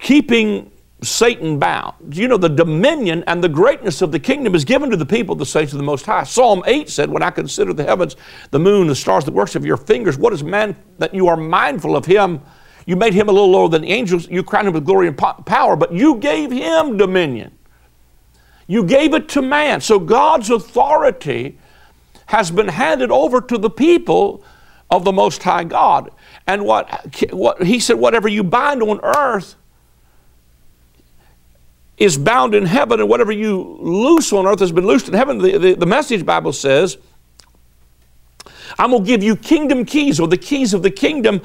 keeping 0.00 0.72
Satan 1.02 1.58
bound. 1.58 2.16
You 2.16 2.26
know, 2.26 2.38
the 2.38 2.48
dominion 2.48 3.22
and 3.26 3.44
the 3.44 3.48
greatness 3.48 4.00
of 4.00 4.12
the 4.12 4.18
kingdom 4.18 4.54
is 4.54 4.64
given 4.64 4.90
to 4.90 4.96
the 4.96 5.04
people, 5.04 5.34
the 5.34 5.44
saints 5.44 5.72
of 5.72 5.78
the 5.78 5.84
Most 5.84 6.06
High. 6.06 6.24
Psalm 6.24 6.62
8 6.66 6.88
said, 6.88 7.10
When 7.10 7.22
I 7.22 7.30
consider 7.30 7.74
the 7.74 7.84
heavens, 7.84 8.16
the 8.50 8.58
moon, 8.58 8.86
the 8.86 8.94
stars, 8.94 9.24
the 9.24 9.32
works 9.32 9.54
of 9.56 9.66
your 9.66 9.76
fingers, 9.76 10.16
what 10.16 10.32
is 10.32 10.42
man 10.42 10.74
that 10.98 11.14
you 11.14 11.28
are 11.28 11.36
mindful 11.36 11.96
of 11.96 12.06
him? 12.06 12.40
You 12.86 12.96
made 12.96 13.12
him 13.12 13.28
a 13.28 13.32
little 13.32 13.50
lower 13.50 13.68
than 13.68 13.82
the 13.82 13.90
angels. 13.90 14.28
You 14.28 14.42
crowned 14.42 14.68
him 14.68 14.74
with 14.74 14.86
glory 14.86 15.08
and 15.08 15.18
power, 15.18 15.76
but 15.76 15.92
you 15.92 16.16
gave 16.16 16.50
him 16.50 16.96
dominion. 16.96 17.52
You 18.66 18.84
gave 18.84 19.12
it 19.12 19.28
to 19.30 19.42
man. 19.42 19.80
So 19.80 19.98
God's 19.98 20.50
authority 20.50 21.58
has 22.26 22.50
been 22.50 22.68
handed 22.68 23.10
over 23.10 23.40
to 23.40 23.58
the 23.58 23.70
people 23.70 24.42
of 24.90 25.04
the 25.04 25.12
Most 25.12 25.42
High 25.42 25.64
God. 25.64 26.10
And 26.46 26.64
what, 26.64 27.16
what 27.32 27.62
he 27.62 27.80
said, 27.80 27.96
whatever 27.96 28.28
you 28.28 28.42
bind 28.42 28.82
on 28.82 29.00
earth 29.02 29.56
is 31.98 32.18
bound 32.18 32.54
in 32.54 32.66
heaven, 32.66 33.00
and 33.00 33.08
whatever 33.08 33.32
you 33.32 33.78
loose 33.80 34.32
on 34.32 34.46
earth 34.46 34.60
has 34.60 34.72
been 34.72 34.86
loosed 34.86 35.08
in 35.08 35.14
heaven. 35.14 35.38
The, 35.38 35.58
the, 35.58 35.74
the 35.74 35.86
message 35.86 36.26
Bible 36.26 36.52
says, 36.52 36.98
I'm 38.78 38.90
going 38.90 39.04
to 39.04 39.06
give 39.06 39.22
you 39.22 39.36
kingdom 39.36 39.84
keys 39.84 40.20
or 40.20 40.28
the 40.28 40.36
keys 40.36 40.74
of 40.74 40.82
the 40.82 40.90
kingdom, 40.90 41.40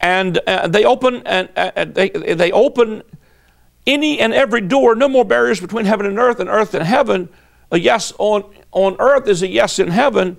and 0.00 0.38
uh, 0.46 0.66
they 0.66 0.84
open 0.84 1.22
and 1.26 1.48
uh, 1.56 1.84
they, 1.84 2.10
they 2.10 2.50
open 2.50 3.02
any 3.86 4.18
and 4.18 4.32
every 4.32 4.60
door. 4.60 4.94
No 4.96 5.08
more 5.08 5.24
barriers 5.24 5.60
between 5.60 5.84
heaven 5.84 6.06
and 6.06 6.18
earth, 6.18 6.40
and 6.40 6.50
earth 6.50 6.74
and 6.74 6.84
heaven. 6.84 7.28
A 7.70 7.78
yes 7.78 8.12
on 8.18 8.44
on 8.72 8.96
earth 8.98 9.28
is 9.28 9.42
a 9.42 9.48
yes 9.48 9.78
in 9.78 9.88
heaven, 9.88 10.36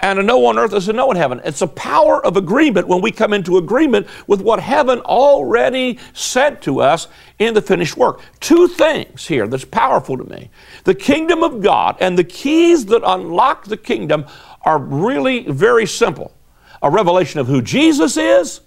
and 0.00 0.18
a 0.18 0.22
no 0.22 0.44
on 0.46 0.58
earth 0.58 0.72
is 0.72 0.88
a 0.88 0.92
no 0.92 1.10
in 1.10 1.16
heaven. 1.16 1.40
It's 1.44 1.62
a 1.62 1.66
power 1.66 2.24
of 2.24 2.36
agreement 2.36 2.88
when 2.88 3.00
we 3.00 3.10
come 3.10 3.32
into 3.32 3.58
agreement 3.58 4.06
with 4.26 4.40
what 4.40 4.60
heaven 4.60 5.00
already 5.00 5.98
said 6.12 6.62
to 6.62 6.80
us 6.80 7.08
in 7.38 7.54
the 7.54 7.62
finished 7.62 7.96
work. 7.96 8.20
Two 8.40 8.68
things 8.68 9.26
here 9.26 9.46
that's 9.46 9.64
powerful 9.64 10.16
to 10.16 10.24
me 10.24 10.50
the 10.84 10.94
kingdom 10.94 11.42
of 11.42 11.62
God 11.62 11.96
and 12.00 12.18
the 12.18 12.24
keys 12.24 12.86
that 12.86 13.02
unlock 13.04 13.64
the 13.64 13.76
kingdom 13.76 14.26
are 14.62 14.78
really 14.78 15.44
very 15.44 15.86
simple 15.86 16.34
a 16.82 16.90
revelation 16.90 17.40
of 17.40 17.46
who 17.46 17.60
Jesus 17.60 18.16
is. 18.16 18.60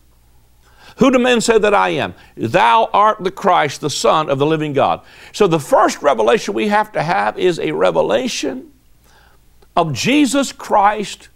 Who 0.97 1.09
do 1.09 1.17
men 1.17 1.41
say 1.41 1.57
that 1.57 1.73
I 1.73 1.89
am? 1.89 2.13
Thou 2.37 2.89
art 2.93 3.23
the 3.23 3.31
Christ, 3.31 3.81
the 3.81 3.89
Son 3.89 4.29
of 4.29 4.37
the 4.37 4.45
living 4.45 4.73
God. 4.73 5.01
So 5.31 5.47
the 5.47 5.59
first 5.59 6.03
revelation 6.03 6.53
we 6.53 6.67
have 6.67 6.91
to 6.91 7.01
have 7.01 7.39
is 7.39 7.59
a 7.59 7.71
revelation 7.71 8.72
of 9.75 9.93
Jesus 9.93 10.51
Christ 10.51 11.29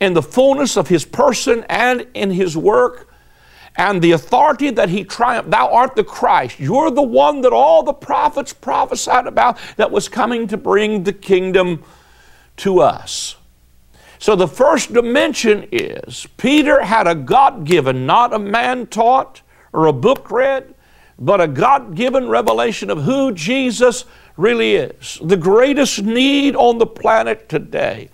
in 0.00 0.14
the 0.14 0.22
fullness 0.22 0.76
of 0.76 0.88
his 0.88 1.04
person 1.04 1.64
and 1.68 2.06
in 2.14 2.30
his 2.30 2.56
work 2.56 3.08
and 3.76 4.00
the 4.00 4.12
authority 4.12 4.70
that 4.70 4.88
he 4.88 5.04
triumphed. 5.04 5.50
Thou 5.50 5.72
art 5.72 5.96
the 5.96 6.04
Christ. 6.04 6.60
You're 6.60 6.90
the 6.90 7.02
one 7.02 7.40
that 7.40 7.52
all 7.52 7.82
the 7.82 7.92
prophets 7.92 8.52
prophesied 8.52 9.26
about 9.26 9.58
that 9.76 9.90
was 9.90 10.08
coming 10.08 10.46
to 10.48 10.56
bring 10.56 11.02
the 11.02 11.12
kingdom 11.12 11.82
to 12.58 12.80
us. 12.80 13.36
So 14.18 14.36
the 14.36 14.48
first 14.48 14.92
dimension 14.92 15.68
is 15.72 16.26
Peter 16.36 16.82
had 16.82 17.06
a 17.06 17.14
God 17.14 17.64
given, 17.64 18.06
not 18.06 18.32
a 18.32 18.38
man 18.38 18.86
taught 18.86 19.42
or 19.72 19.86
a 19.86 19.92
book 19.92 20.30
read, 20.30 20.74
but 21.18 21.40
a 21.40 21.48
God 21.48 21.94
given 21.94 22.28
revelation 22.28 22.90
of 22.90 23.02
who 23.02 23.32
Jesus 23.32 24.04
really 24.36 24.74
is. 24.74 25.18
The 25.22 25.36
greatest 25.36 26.02
need 26.02 26.56
on 26.56 26.78
the 26.78 26.86
planet 26.86 27.48
today 27.48 28.10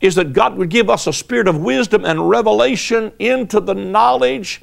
is 0.00 0.16
that 0.16 0.32
God 0.32 0.56
would 0.56 0.68
give 0.68 0.90
us 0.90 1.06
a 1.06 1.12
spirit 1.12 1.46
of 1.46 1.58
wisdom 1.58 2.04
and 2.04 2.28
revelation 2.28 3.12
into 3.18 3.60
the 3.60 3.74
knowledge 3.74 4.60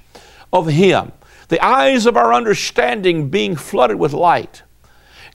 of 0.51 0.67
Him. 0.67 1.13
The 1.47 1.63
eyes 1.65 2.05
of 2.05 2.17
our 2.17 2.33
understanding 2.33 3.29
being 3.29 3.55
flooded 3.55 3.97
with 3.97 4.13
light. 4.13 4.63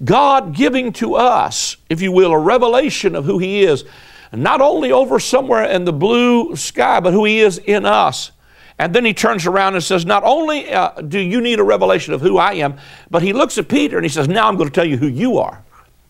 God 0.04 0.54
giving 0.54 0.92
to 0.94 1.14
us, 1.14 1.76
if 1.88 2.02
you 2.02 2.12
will, 2.12 2.32
a 2.32 2.38
revelation 2.38 3.14
of 3.14 3.24
who 3.24 3.38
He 3.38 3.64
is, 3.64 3.84
not 4.32 4.60
only 4.60 4.92
over 4.92 5.18
somewhere 5.18 5.64
in 5.64 5.84
the 5.84 5.92
blue 5.92 6.54
sky, 6.56 7.00
but 7.00 7.12
who 7.12 7.24
He 7.24 7.40
is 7.40 7.58
in 7.58 7.86
us. 7.86 8.32
And 8.78 8.94
then 8.94 9.04
he 9.04 9.14
turns 9.14 9.46
around 9.46 9.74
and 9.74 9.84
says, 9.84 10.04
Not 10.04 10.24
only 10.24 10.72
uh, 10.72 11.00
do 11.00 11.18
you 11.18 11.40
need 11.40 11.60
a 11.60 11.64
revelation 11.64 12.12
of 12.12 12.20
who 12.20 12.38
I 12.38 12.54
am, 12.54 12.76
but 13.10 13.22
he 13.22 13.32
looks 13.32 13.56
at 13.58 13.68
Peter 13.68 13.96
and 13.96 14.04
he 14.04 14.08
says, 14.08 14.28
Now 14.28 14.48
I'm 14.48 14.56
going 14.56 14.68
to 14.68 14.74
tell 14.74 14.84
you 14.84 14.96
who 14.96 15.06
you 15.06 15.38
are. 15.38 15.62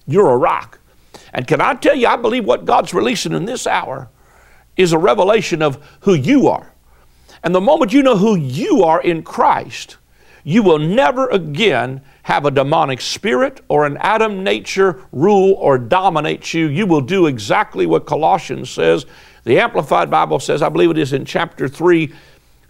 You're 0.07 0.31
a 0.31 0.37
rock. 0.37 0.79
And 1.33 1.47
can 1.47 1.61
I 1.61 1.75
tell 1.75 1.95
you, 1.95 2.07
I 2.07 2.17
believe 2.17 2.45
what 2.45 2.65
God's 2.65 2.95
releasing 2.95 3.33
in 3.33 3.45
this 3.45 3.67
hour 3.67 4.09
is 4.77 4.93
a 4.93 4.99
revelation 4.99 5.63
of 5.63 5.85
who 6.01 6.15
you 6.15 6.49
are. 6.49 6.73
And 7.43 7.55
the 7.55 7.61
moment 7.61 7.93
you 7.93 8.03
know 8.03 8.17
who 8.17 8.37
you 8.37 8.85
are 8.85 9.03
in 9.03 9.23
Christ, 9.23 9.99
you 10.45 10.63
will 10.63 10.79
never 10.79 11.29
again 11.29 12.03
have 12.23 12.47
a 12.47 12.51
demonic 12.51 13.01
spirit 13.01 13.61
or 13.69 13.85
an 13.85 13.99
Adam 13.99 14.43
nature 14.43 15.03
rule 15.13 15.53
or 15.55 15.77
dominate 15.77 16.55
you. 16.55 16.69
You 16.69 16.87
will 16.87 17.03
do 17.03 17.27
exactly 17.27 17.85
what 17.85 18.07
Colossians 18.07 18.71
says. 18.71 19.05
The 19.45 19.59
Amplified 19.59 20.11
Bible 20.11 20.39
says, 20.39 20.63
I 20.63 20.71
believe 20.71 20.91
it 20.91 20.99
is 20.99 21.13
in 21.13 21.27
chapter 21.27 21.69
3 21.69 22.13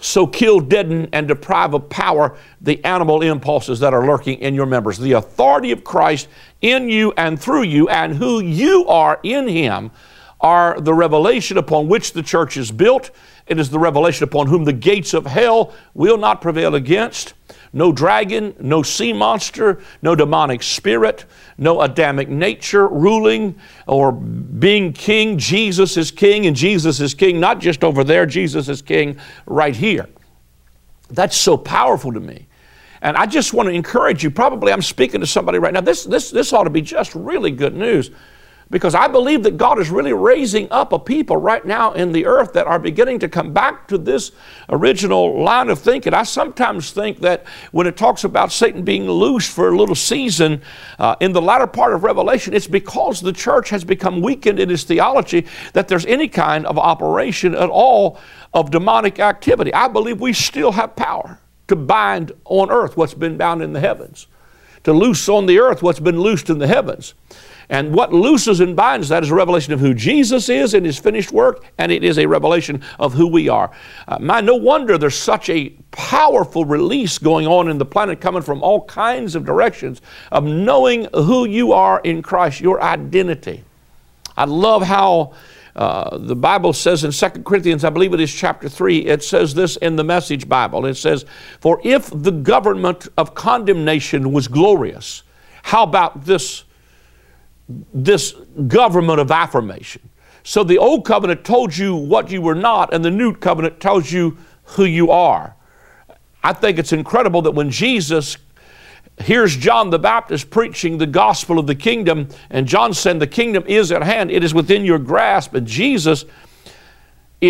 so 0.05 0.27
kill, 0.27 0.61
deaden, 0.61 1.09
and 1.13 1.27
deprive 1.27 1.73
of 1.73 1.89
power 1.89 2.37
the 2.61 2.85
animal 2.85 3.23
impulses 3.23 3.81
that 3.81 3.95
are 3.95 4.07
lurking 4.07 4.39
in 4.41 4.55
your 4.55 4.67
members. 4.67 4.99
The 4.99 5.13
authority 5.13 5.71
of 5.73 5.83
Christ 5.83 6.29
in 6.61 6.89
you 6.89 7.13
and 7.17 7.41
through 7.41 7.63
you, 7.63 7.89
and 7.89 8.15
who 8.15 8.41
you 8.41 8.87
are 8.87 9.19
in 9.23 9.49
Him, 9.49 9.91
are 10.41 10.79
the 10.79 10.93
revelation 10.93 11.57
upon 11.57 11.89
which 11.89 12.13
the 12.13 12.23
church 12.23 12.59
is 12.59 12.71
built. 12.71 13.11
It 13.47 13.59
is 13.59 13.71
the 13.71 13.79
revelation 13.79 14.25
upon 14.25 14.49
whom 14.49 14.65
the 14.65 14.75
gates 14.75 15.15
of 15.15 15.25
hell 15.25 15.73
will 15.95 16.19
not 16.19 16.43
prevail 16.43 16.75
against 16.75 17.33
no 17.75 17.93
dragon, 17.93 18.55
no 18.61 18.83
sea 18.83 19.13
monster, 19.13 19.83
no 20.01 20.15
demonic 20.15 20.63
spirit, 20.63 21.27
no 21.59 21.83
Adamic 21.83 22.29
nature 22.29 22.89
ruling 22.89 23.55
or 23.87 24.13
being 24.13 24.93
king. 24.93 25.37
Jesus 25.37 25.97
is 25.97 26.11
king, 26.11 26.47
and 26.47 26.57
Jesus 26.57 27.01
is 27.01 27.13
king 27.13 27.41
not 27.41 27.59
just 27.59 27.85
over 27.85 28.05
there, 28.05 28.25
Jesus 28.25 28.69
is 28.69 28.81
king 28.81 29.19
right 29.47 29.75
here. 29.75 30.09
That's 31.11 31.37
so 31.37 31.57
powerful 31.57 32.13
to 32.13 32.21
me. 32.21 32.47
And 33.03 33.17
I 33.17 33.27
just 33.27 33.53
want 33.53 33.69
to 33.69 33.75
encourage 33.75 34.23
you. 34.23 34.31
Probably 34.31 34.73
I'm 34.73 34.81
speaking 34.81 35.21
to 35.21 35.27
somebody 35.27 35.59
right 35.59 35.75
now. 35.75 35.83
This, 35.83 36.05
this, 36.05 36.31
this 36.31 36.53
ought 36.53 36.65
to 36.65 36.71
be 36.71 36.81
just 36.81 37.15
really 37.15 37.51
good 37.51 37.75
news 37.75 38.11
because 38.71 38.95
I 38.95 39.09
believe 39.09 39.43
that 39.43 39.57
God 39.57 39.79
is 39.79 39.91
really 39.91 40.13
raising 40.13 40.71
up 40.71 40.93
a 40.93 40.99
people 40.99 41.37
right 41.37 41.65
now 41.65 41.93
in 41.93 42.13
the 42.13 42.27
earth 42.27 42.55
that 42.55 42.67
are 42.67 42.79
beginning 42.79 43.19
to 43.21 43.29
come 43.29 43.53
back 43.53 43.87
to 43.89 43.99
this 43.99 44.33
original 44.69 45.43
line 45.43 45.69
of 45.69 45.79
thinking. 45.79 46.15
I 46.15 46.23
sometimes 46.23 46.91
think 46.91 47.21
that 47.21 47.45
when 47.73 47.87
it 47.87 47.97
talks 47.97 48.25
about 48.25 48.53
Satan 48.53 48.83
being 48.83 49.09
loose 49.09 49.49
for 49.49 49.69
a 49.69 49.77
little 49.77 49.95
season 49.95 50.63
uh, 50.99 51.17
in 51.21 51.33
the 51.33 51.43
latter 51.43 51.67
part 51.67 51.93
of 51.93 52.05
Revelation, 52.05 52.55
it's 52.55 52.67
because 52.67 53.21
the 53.21 53.33
church 53.33 53.69
has 53.71 53.85
become 53.85 54.23
weakened 54.23 54.59
in 54.59 54.71
its 54.71 54.85
theology 54.85 55.47
that 55.75 55.89
there's 55.89 56.07
any 56.07 56.29
kind 56.29 56.67
of 56.67 56.79
operation 56.79 57.55
at 57.55 57.69
all 57.69 58.19
of 58.53 58.71
demonic 58.71 59.21
activity. 59.21 59.75
I 59.75 59.89
believe 59.89 60.21
we 60.21 60.33
still 60.33 60.73
have 60.73 60.97
power 60.97 61.39
to 61.69 61.77
bind 61.77 62.33
on 62.45 62.71
earth 62.71 62.97
what's 62.97 63.15
been 63.15 63.37
bound 63.37 63.63
in 63.63 63.73
the 63.73 63.81
heavens, 63.81 64.27
to 64.85 64.93
loose 64.93 65.29
on 65.29 65.47
the 65.47 65.59
earth 65.59 65.83
what's 65.83 66.01
been 66.01 66.21
loosed 66.21 66.51
in 66.51 66.59
the 66.59 66.67
heavens. 66.67 67.15
And 67.69 67.95
what 67.95 68.13
looses 68.13 68.61
and 68.61 68.77
binds 68.77 69.09
that 69.09 69.23
is 69.23 69.31
a 69.31 69.35
revelation 69.35 69.73
of 69.73 69.81
who 69.81 69.95
Jesus 69.95 70.49
is 70.49 70.75
in 70.75 70.85
his 70.85 70.99
finished 70.99 71.33
work, 71.33 71.65
and 71.79 71.91
it 71.91 72.05
is 72.05 72.19
a 72.19 72.27
revelation 72.27 72.83
of 72.99 73.15
who 73.15 73.27
we 73.27 73.49
are. 73.49 73.71
Uh, 74.07 74.19
my, 74.21 74.41
no 74.41 74.55
wonder 74.55 74.99
there's 74.99 75.15
such 75.15 75.49
a 75.49 75.71
powerful 75.91 76.65
release 76.65 77.19
going 77.19 77.47
on 77.47 77.69
in 77.69 77.79
the 77.79 77.85
planet 77.85 78.21
coming 78.21 78.43
from 78.43 78.63
all 78.63 78.85
kinds 78.85 79.35
of 79.35 79.45
directions 79.45 80.03
of 80.31 80.45
knowing 80.45 81.07
who 81.15 81.47
you 81.47 81.73
are 81.73 82.01
in 82.01 82.23
Christ, 82.23 82.61
your 82.61 82.83
identity. 82.83 83.65
I 84.37 84.45
love 84.45 84.83
how 84.83 85.35
uh, 85.77 86.19
the 86.19 86.37
Bible 86.37 86.73
says 86.73 87.05
in 87.05 87.11
2 87.11 87.43
Corinthians, 87.43 87.85
I 87.85 87.91
believe 87.91 88.15
it 88.15 88.21
is 88.21 88.33
chapter 88.33 88.69
3, 88.69 89.07
it 89.07 89.25
says 89.25 89.55
this 89.55 89.77
in 89.77 89.97
the 89.97 90.05
Message 90.05 90.49
Bible. 90.49 90.87
It 90.87 90.95
says, 90.95 91.25
For 91.61 91.81
if 91.85 92.11
the 92.11 92.31
government 92.31 93.09
of 93.17 93.35
condemnation 93.35 94.33
was 94.33 94.47
glorious, 94.47 95.23
how 95.63 95.83
about 95.83 96.25
this 96.25 96.64
this 97.69 98.33
government 98.67 99.21
of 99.21 99.31
affirmation. 99.31 100.09
So 100.43 100.63
the 100.63 100.79
old 100.79 101.07
covenant 101.07 101.45
told 101.45 101.77
you 101.77 101.97
what 101.97 102.31
you 102.31 102.43
were 102.43 102.55
not, 102.55 102.93
and 102.93 103.05
the 103.05 103.11
new 103.11 103.35
covenant 103.35 103.81
tells 103.81 104.13
you 104.13 104.37
who 104.65 104.85
you 104.85 105.11
are. 105.11 105.57
I 106.43 106.53
think 106.53 106.79
it's 106.79 106.93
incredible 106.93 107.41
that 107.43 107.53
when 107.53 107.71
Jesus 107.71 108.37
hears 109.23 109.57
John 109.57 109.91
the 109.91 109.99
Baptist 109.99 110.51
preaching 110.51 110.99
the 110.99 111.07
gospel 111.07 111.59
of 111.59 111.67
the 111.67 111.75
kingdom, 111.75 112.29
and 112.51 112.67
John 112.67 112.93
said, 112.93 113.19
The 113.19 113.27
kingdom 113.27 113.65
is 113.67 113.91
at 113.91 114.03
hand, 114.03 114.31
it 114.31 114.45
is 114.45 114.53
within 114.53 114.85
your 114.85 114.99
grasp, 114.99 115.55
and 115.55 115.67
Jesus 115.67 116.27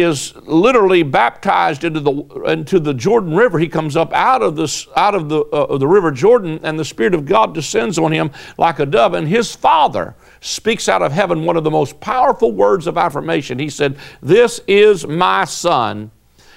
is 0.01 0.35
literally 0.37 1.03
baptized 1.03 1.85
into 1.85 2.01
the 2.01 2.13
into 2.47 2.81
the 2.81 2.95
Jordan 2.95 3.35
River. 3.35 3.59
He 3.59 3.69
comes 3.69 3.97
up 3.97 4.13
out 4.13 4.43
of 4.43 4.57
this 4.57 4.89
out 4.97 5.15
of 5.15 5.29
the 5.29 5.41
uh, 5.41 5.79
the 5.79 5.87
river 5.87 6.11
Jordan, 6.11 6.61
and 6.63 6.79
the 6.79 6.85
Spirit 6.85 7.15
of 7.15 7.27
God 7.27 7.55
descends 7.55 7.99
on 7.99 8.13
him 8.13 8.31
like 8.59 8.79
a 8.79 8.87
dove. 8.87 9.15
And 9.15 9.29
his 9.29 9.55
father 9.55 10.15
speaks 10.41 10.89
out 10.89 11.03
of 11.03 11.13
heaven 11.13 11.45
one 11.45 11.57
of 11.57 11.65
the 11.65 11.71
most 11.71 12.01
powerful 12.01 12.53
words 12.53 12.87
of 12.87 12.99
affirmation. 12.99 13.59
He 13.59 13.71
said, 13.71 13.97
"This 14.21 14.61
is 14.67 15.07
my 15.07 15.45
son." 15.45 16.11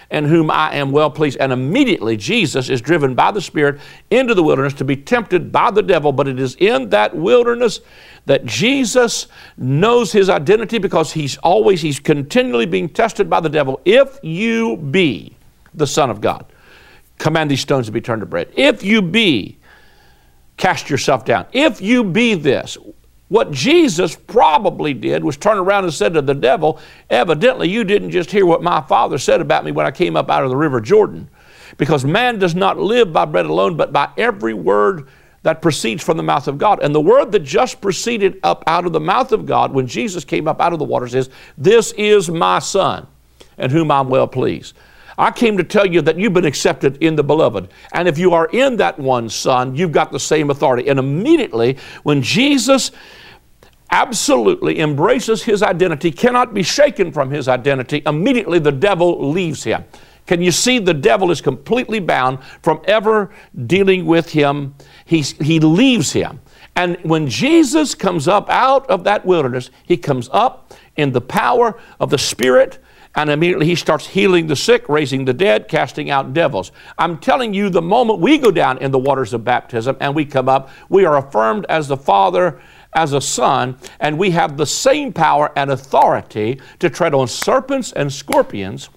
In 0.10 0.26
whom 0.26 0.50
I 0.50 0.76
am 0.76 0.92
well 0.92 1.10
pleased. 1.10 1.38
And 1.40 1.52
immediately 1.52 2.18
Jesus 2.18 2.70
is 2.70 2.82
driven 2.82 3.14
by 3.14 3.32
the 3.32 3.42
Spirit 3.42 3.80
into 4.10 4.34
the 4.34 4.44
wilderness 4.44 4.74
to 4.76 4.86
be 4.86 4.96
tempted 4.96 5.52
by 5.52 5.72
the 5.72 5.84
devil. 5.84 6.12
But 6.12 6.28
it 6.28 6.40
is 6.40 6.56
in 6.56 6.90
that 6.90 7.16
wilderness 7.16 7.82
that 8.26 8.46
Jesus 8.46 9.28
knows 9.58 10.12
his 10.12 10.30
identity 10.30 10.78
because 10.78 11.14
he's 11.14 11.38
always, 11.38 11.82
he's 11.82 12.00
continually 12.00 12.66
being 12.66 12.90
tested 12.90 13.30
by 13.30 13.40
the 13.40 13.50
devil. 13.50 13.82
If 13.86 14.20
you 14.24 14.78
be 14.78 15.36
the 15.74 15.88
Son 15.88 16.10
of 16.10 16.22
God, 16.22 16.46
command 17.18 17.52
these 17.52 17.62
stones 17.62 17.86
to 17.88 17.92
be 17.92 18.02
turned 18.02 18.22
to 18.22 18.26
bread. 18.26 18.52
If 18.56 18.84
you 18.84 19.02
be, 19.02 19.58
cast 20.58 20.90
yourself 20.90 21.26
down. 21.26 21.46
If 21.54 21.82
you 21.82 22.04
be 22.04 22.34
this, 22.34 22.78
what 23.30 23.52
Jesus 23.52 24.16
probably 24.16 24.94
did 24.94 25.24
was 25.24 25.36
turn 25.36 25.58
around 25.58 25.84
and 25.84 25.94
said 25.94 26.14
to 26.14 26.22
the 26.22 26.34
devil, 26.34 26.80
Evidently, 27.10 27.68
you 27.68 27.84
didn't 27.84 28.12
just 28.12 28.32
hear 28.32 28.46
what 28.46 28.64
my 28.64 28.82
father 28.82 29.18
said 29.18 29.42
about 29.42 29.66
me 29.66 29.72
when 29.72 29.86
I 29.86 29.92
came 29.92 30.16
up 30.16 30.30
out 30.30 30.44
of 30.44 30.50
the 30.50 30.56
river 30.56 30.80
Jordan. 30.80 31.30
Because 31.78 32.06
man 32.06 32.40
does 32.40 32.56
not 32.56 32.78
live 32.78 33.12
by 33.12 33.26
bread 33.26 33.46
alone, 33.46 33.76
but 33.76 33.92
by 33.92 34.10
every 34.18 34.54
word 34.54 35.08
that 35.44 35.62
proceeds 35.62 36.04
from 36.04 36.18
the 36.18 36.24
mouth 36.24 36.48
of 36.48 36.58
God. 36.58 36.82
And 36.82 36.96
the 36.96 37.02
word 37.02 37.32
that 37.34 37.40
just 37.40 37.82
proceeded 37.82 38.40
up 38.44 38.64
out 38.66 38.86
of 38.86 38.94
the 38.94 39.00
mouth 39.00 39.32
of 39.34 39.46
God 39.46 39.74
when 39.74 39.88
Jesus 39.88 40.24
came 40.24 40.48
up 40.48 40.62
out 40.62 40.74
of 40.74 40.80
the 40.80 40.86
waters 40.86 41.14
is, 41.14 41.30
This 41.58 41.92
is 41.94 42.30
my 42.30 42.60
Son, 42.60 43.08
in 43.58 43.70
whom 43.70 43.92
I'm 43.92 44.08
well 44.08 44.28
pleased. 44.28 44.74
I 45.18 45.32
came 45.32 45.58
to 45.58 45.64
tell 45.64 45.86
you 45.86 46.02
that 46.04 46.18
you've 46.18 46.34
been 46.34 46.46
accepted 46.46 46.98
in 47.02 47.16
the 47.16 47.24
beloved. 47.24 47.70
And 47.94 48.08
if 48.08 48.18
you 48.18 48.34
are 48.34 48.48
in 48.48 48.78
that 48.78 49.00
one 49.00 49.30
Son, 49.30 49.76
you've 49.76 49.92
got 49.92 50.12
the 50.12 50.20
same 50.20 50.50
authority. 50.50 50.88
And 50.90 51.00
immediately, 51.00 51.78
when 52.04 52.22
Jesus 52.22 52.92
absolutely 53.90 54.80
embraces 54.80 55.44
his 55.44 55.64
identity, 55.64 56.12
cannot 56.12 56.54
be 56.54 56.62
shaken 56.62 57.12
from 57.12 57.32
his 57.32 57.48
identity, 57.48 58.04
immediately 58.06 58.60
the 58.60 58.72
devil 58.72 59.32
leaves 59.32 59.64
him. 59.64 59.84
Can 60.28 60.42
you 60.42 60.52
see 60.52 60.78
the 60.78 60.94
devil 60.94 61.32
is 61.32 61.40
completely 61.40 62.00
bound 62.00 62.40
from 62.62 62.82
ever 62.86 63.32
dealing 63.66 64.06
with 64.06 64.30
him? 64.30 64.76
He's, 65.06 65.32
he 65.38 65.60
leaves 65.60 66.12
him. 66.12 66.42
And 66.76 66.98
when 67.04 67.28
Jesus 67.28 67.96
comes 67.96 68.28
up 68.28 68.50
out 68.50 68.88
of 68.90 69.06
that 69.06 69.26
wilderness, 69.26 69.72
he 69.86 69.98
comes 69.98 70.30
up 70.32 70.74
in 70.98 71.14
the 71.14 71.22
power 71.22 71.80
of 72.00 72.10
the 72.10 72.18
Spirit 72.18 72.80
and 73.16 73.30
immediately 73.30 73.66
he 73.66 73.76
starts 73.76 74.08
healing 74.08 74.48
the 74.48 74.56
sick, 74.56 74.88
raising 74.90 75.26
the 75.26 75.34
dead, 75.34 75.68
casting 75.68 76.10
out 76.10 76.34
devils. 76.34 76.72
I'm 76.98 77.18
telling 77.18 77.54
you, 77.54 77.70
the 77.70 77.82
moment 77.82 78.20
we 78.20 78.38
go 78.38 78.52
down 78.52 78.78
in 78.80 78.92
the 78.92 79.00
waters 79.00 79.34
of 79.34 79.44
baptism 79.44 79.98
and 80.00 80.14
we 80.16 80.26
come 80.26 80.50
up, 80.50 80.70
we 80.90 81.06
are 81.06 81.18
affirmed 81.18 81.66
as 81.70 81.88
the 81.88 81.98
Father, 81.98 82.60
as 82.94 83.14
a 83.14 83.22
Son, 83.22 83.78
and 84.00 84.18
we 84.18 84.32
have 84.32 84.58
the 84.58 84.66
same 84.66 85.14
power 85.14 85.52
and 85.56 85.72
authority 85.72 86.60
to 86.80 86.90
tread 86.90 87.14
on 87.14 87.28
serpents 87.28 87.92
and 87.92 88.12
scorpions 88.12 88.90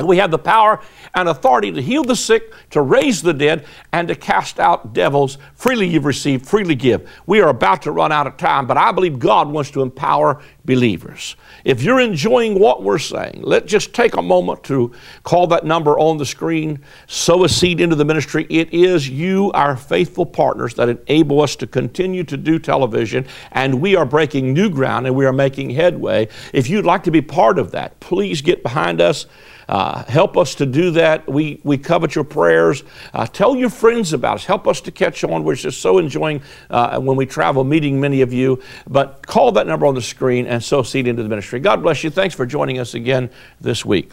and 0.00 0.08
we 0.08 0.16
have 0.16 0.30
the 0.30 0.38
power 0.38 0.80
and 1.14 1.28
authority 1.28 1.70
to 1.70 1.82
heal 1.82 2.02
the 2.02 2.16
sick, 2.16 2.54
to 2.70 2.80
raise 2.80 3.20
the 3.20 3.34
dead, 3.34 3.66
and 3.92 4.08
to 4.08 4.14
cast 4.14 4.58
out 4.58 4.94
devils. 4.94 5.36
Freely 5.54 5.86
you've 5.86 6.06
received, 6.06 6.46
freely 6.46 6.74
give. 6.74 7.08
We 7.26 7.42
are 7.42 7.50
about 7.50 7.82
to 7.82 7.92
run 7.92 8.10
out 8.10 8.26
of 8.26 8.38
time, 8.38 8.66
but 8.66 8.78
I 8.78 8.92
believe 8.92 9.18
God 9.18 9.48
wants 9.48 9.70
to 9.72 9.82
empower 9.82 10.40
believers. 10.64 11.36
If 11.64 11.82
you're 11.82 12.00
enjoying 12.00 12.58
what 12.58 12.82
we're 12.82 12.98
saying, 12.98 13.40
let's 13.42 13.70
just 13.70 13.92
take 13.92 14.14
a 14.14 14.22
moment 14.22 14.62
to 14.64 14.92
call 15.22 15.46
that 15.48 15.66
number 15.66 15.98
on 15.98 16.16
the 16.16 16.24
screen, 16.24 16.82
sow 17.06 17.44
a 17.44 17.48
seed 17.48 17.80
into 17.80 17.96
the 17.96 18.04
ministry. 18.04 18.46
It 18.48 18.72
is 18.72 19.08
you, 19.08 19.50
our 19.52 19.76
faithful 19.76 20.24
partners, 20.24 20.74
that 20.74 20.88
enable 20.88 21.42
us 21.42 21.56
to 21.56 21.66
continue 21.66 22.24
to 22.24 22.36
do 22.36 22.58
television, 22.58 23.26
and 23.52 23.80
we 23.80 23.96
are 23.96 24.06
breaking 24.06 24.54
new 24.54 24.70
ground 24.70 25.06
and 25.06 25.14
we 25.14 25.26
are 25.26 25.32
making 25.32 25.70
headway. 25.70 26.28
If 26.54 26.70
you'd 26.70 26.86
like 26.86 27.02
to 27.04 27.10
be 27.10 27.20
part 27.20 27.58
of 27.58 27.72
that, 27.72 28.00
please 28.00 28.40
get 28.40 28.62
behind 28.62 29.00
us. 29.00 29.26
Uh, 29.70 30.02
help 30.06 30.36
us 30.36 30.56
to 30.56 30.66
do 30.66 30.90
that. 30.90 31.28
We, 31.28 31.60
we 31.62 31.78
covet 31.78 32.16
your 32.16 32.24
prayers. 32.24 32.82
Uh, 33.14 33.24
tell 33.24 33.54
your 33.54 33.70
friends 33.70 34.12
about 34.12 34.34
us. 34.34 34.44
Help 34.44 34.66
us 34.66 34.80
to 34.80 34.90
catch 34.90 35.22
on. 35.22 35.44
We're 35.44 35.54
just 35.54 35.80
so 35.80 35.98
enjoying 35.98 36.42
uh, 36.70 36.98
when 36.98 37.16
we 37.16 37.24
travel 37.24 37.62
meeting 37.62 38.00
many 38.00 38.20
of 38.22 38.32
you. 38.32 38.60
But 38.88 39.24
call 39.24 39.52
that 39.52 39.68
number 39.68 39.86
on 39.86 39.94
the 39.94 40.02
screen 40.02 40.48
and 40.48 40.60
sow 40.60 40.82
seed 40.82 41.06
into 41.06 41.22
the 41.22 41.28
ministry. 41.28 41.60
God 41.60 41.84
bless 41.84 42.02
you. 42.02 42.10
Thanks 42.10 42.34
for 42.34 42.46
joining 42.46 42.80
us 42.80 42.94
again 42.94 43.30
this 43.60 43.84
week. 43.84 44.10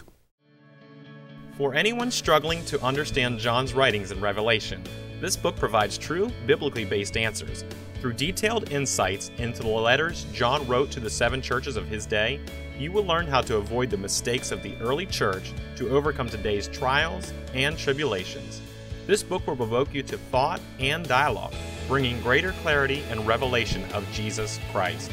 For 1.56 1.74
anyone 1.74 2.12
struggling 2.12 2.64
to 2.66 2.80
understand 2.80 3.40
John's 3.40 3.74
writings 3.74 4.12
in 4.12 4.20
Revelation, 4.20 4.84
this 5.20 5.36
book 5.36 5.56
provides 5.56 5.98
true, 5.98 6.30
biblically 6.46 6.84
based 6.84 7.16
answers. 7.16 7.64
Through 8.00 8.12
detailed 8.12 8.70
insights 8.70 9.30
into 9.38 9.62
the 9.62 9.68
letters 9.68 10.24
John 10.32 10.66
wrote 10.68 10.90
to 10.92 11.00
the 11.00 11.10
seven 11.10 11.42
churches 11.42 11.76
of 11.76 11.88
his 11.88 12.06
day, 12.06 12.38
you 12.78 12.92
will 12.92 13.04
learn 13.04 13.26
how 13.26 13.40
to 13.40 13.56
avoid 13.56 13.90
the 13.90 13.96
mistakes 13.96 14.52
of 14.52 14.62
the 14.62 14.76
early 14.76 15.04
church 15.04 15.52
to 15.76 15.90
overcome 15.90 16.28
today's 16.28 16.68
trials 16.68 17.32
and 17.54 17.76
tribulations. 17.76 18.60
This 19.08 19.24
book 19.24 19.44
will 19.46 19.56
provoke 19.56 19.92
you 19.92 20.04
to 20.04 20.16
thought 20.16 20.60
and 20.78 21.06
dialogue, 21.08 21.54
bringing 21.88 22.20
greater 22.20 22.52
clarity 22.62 23.02
and 23.10 23.26
revelation 23.26 23.82
of 23.92 24.08
Jesus 24.12 24.60
Christ. 24.70 25.10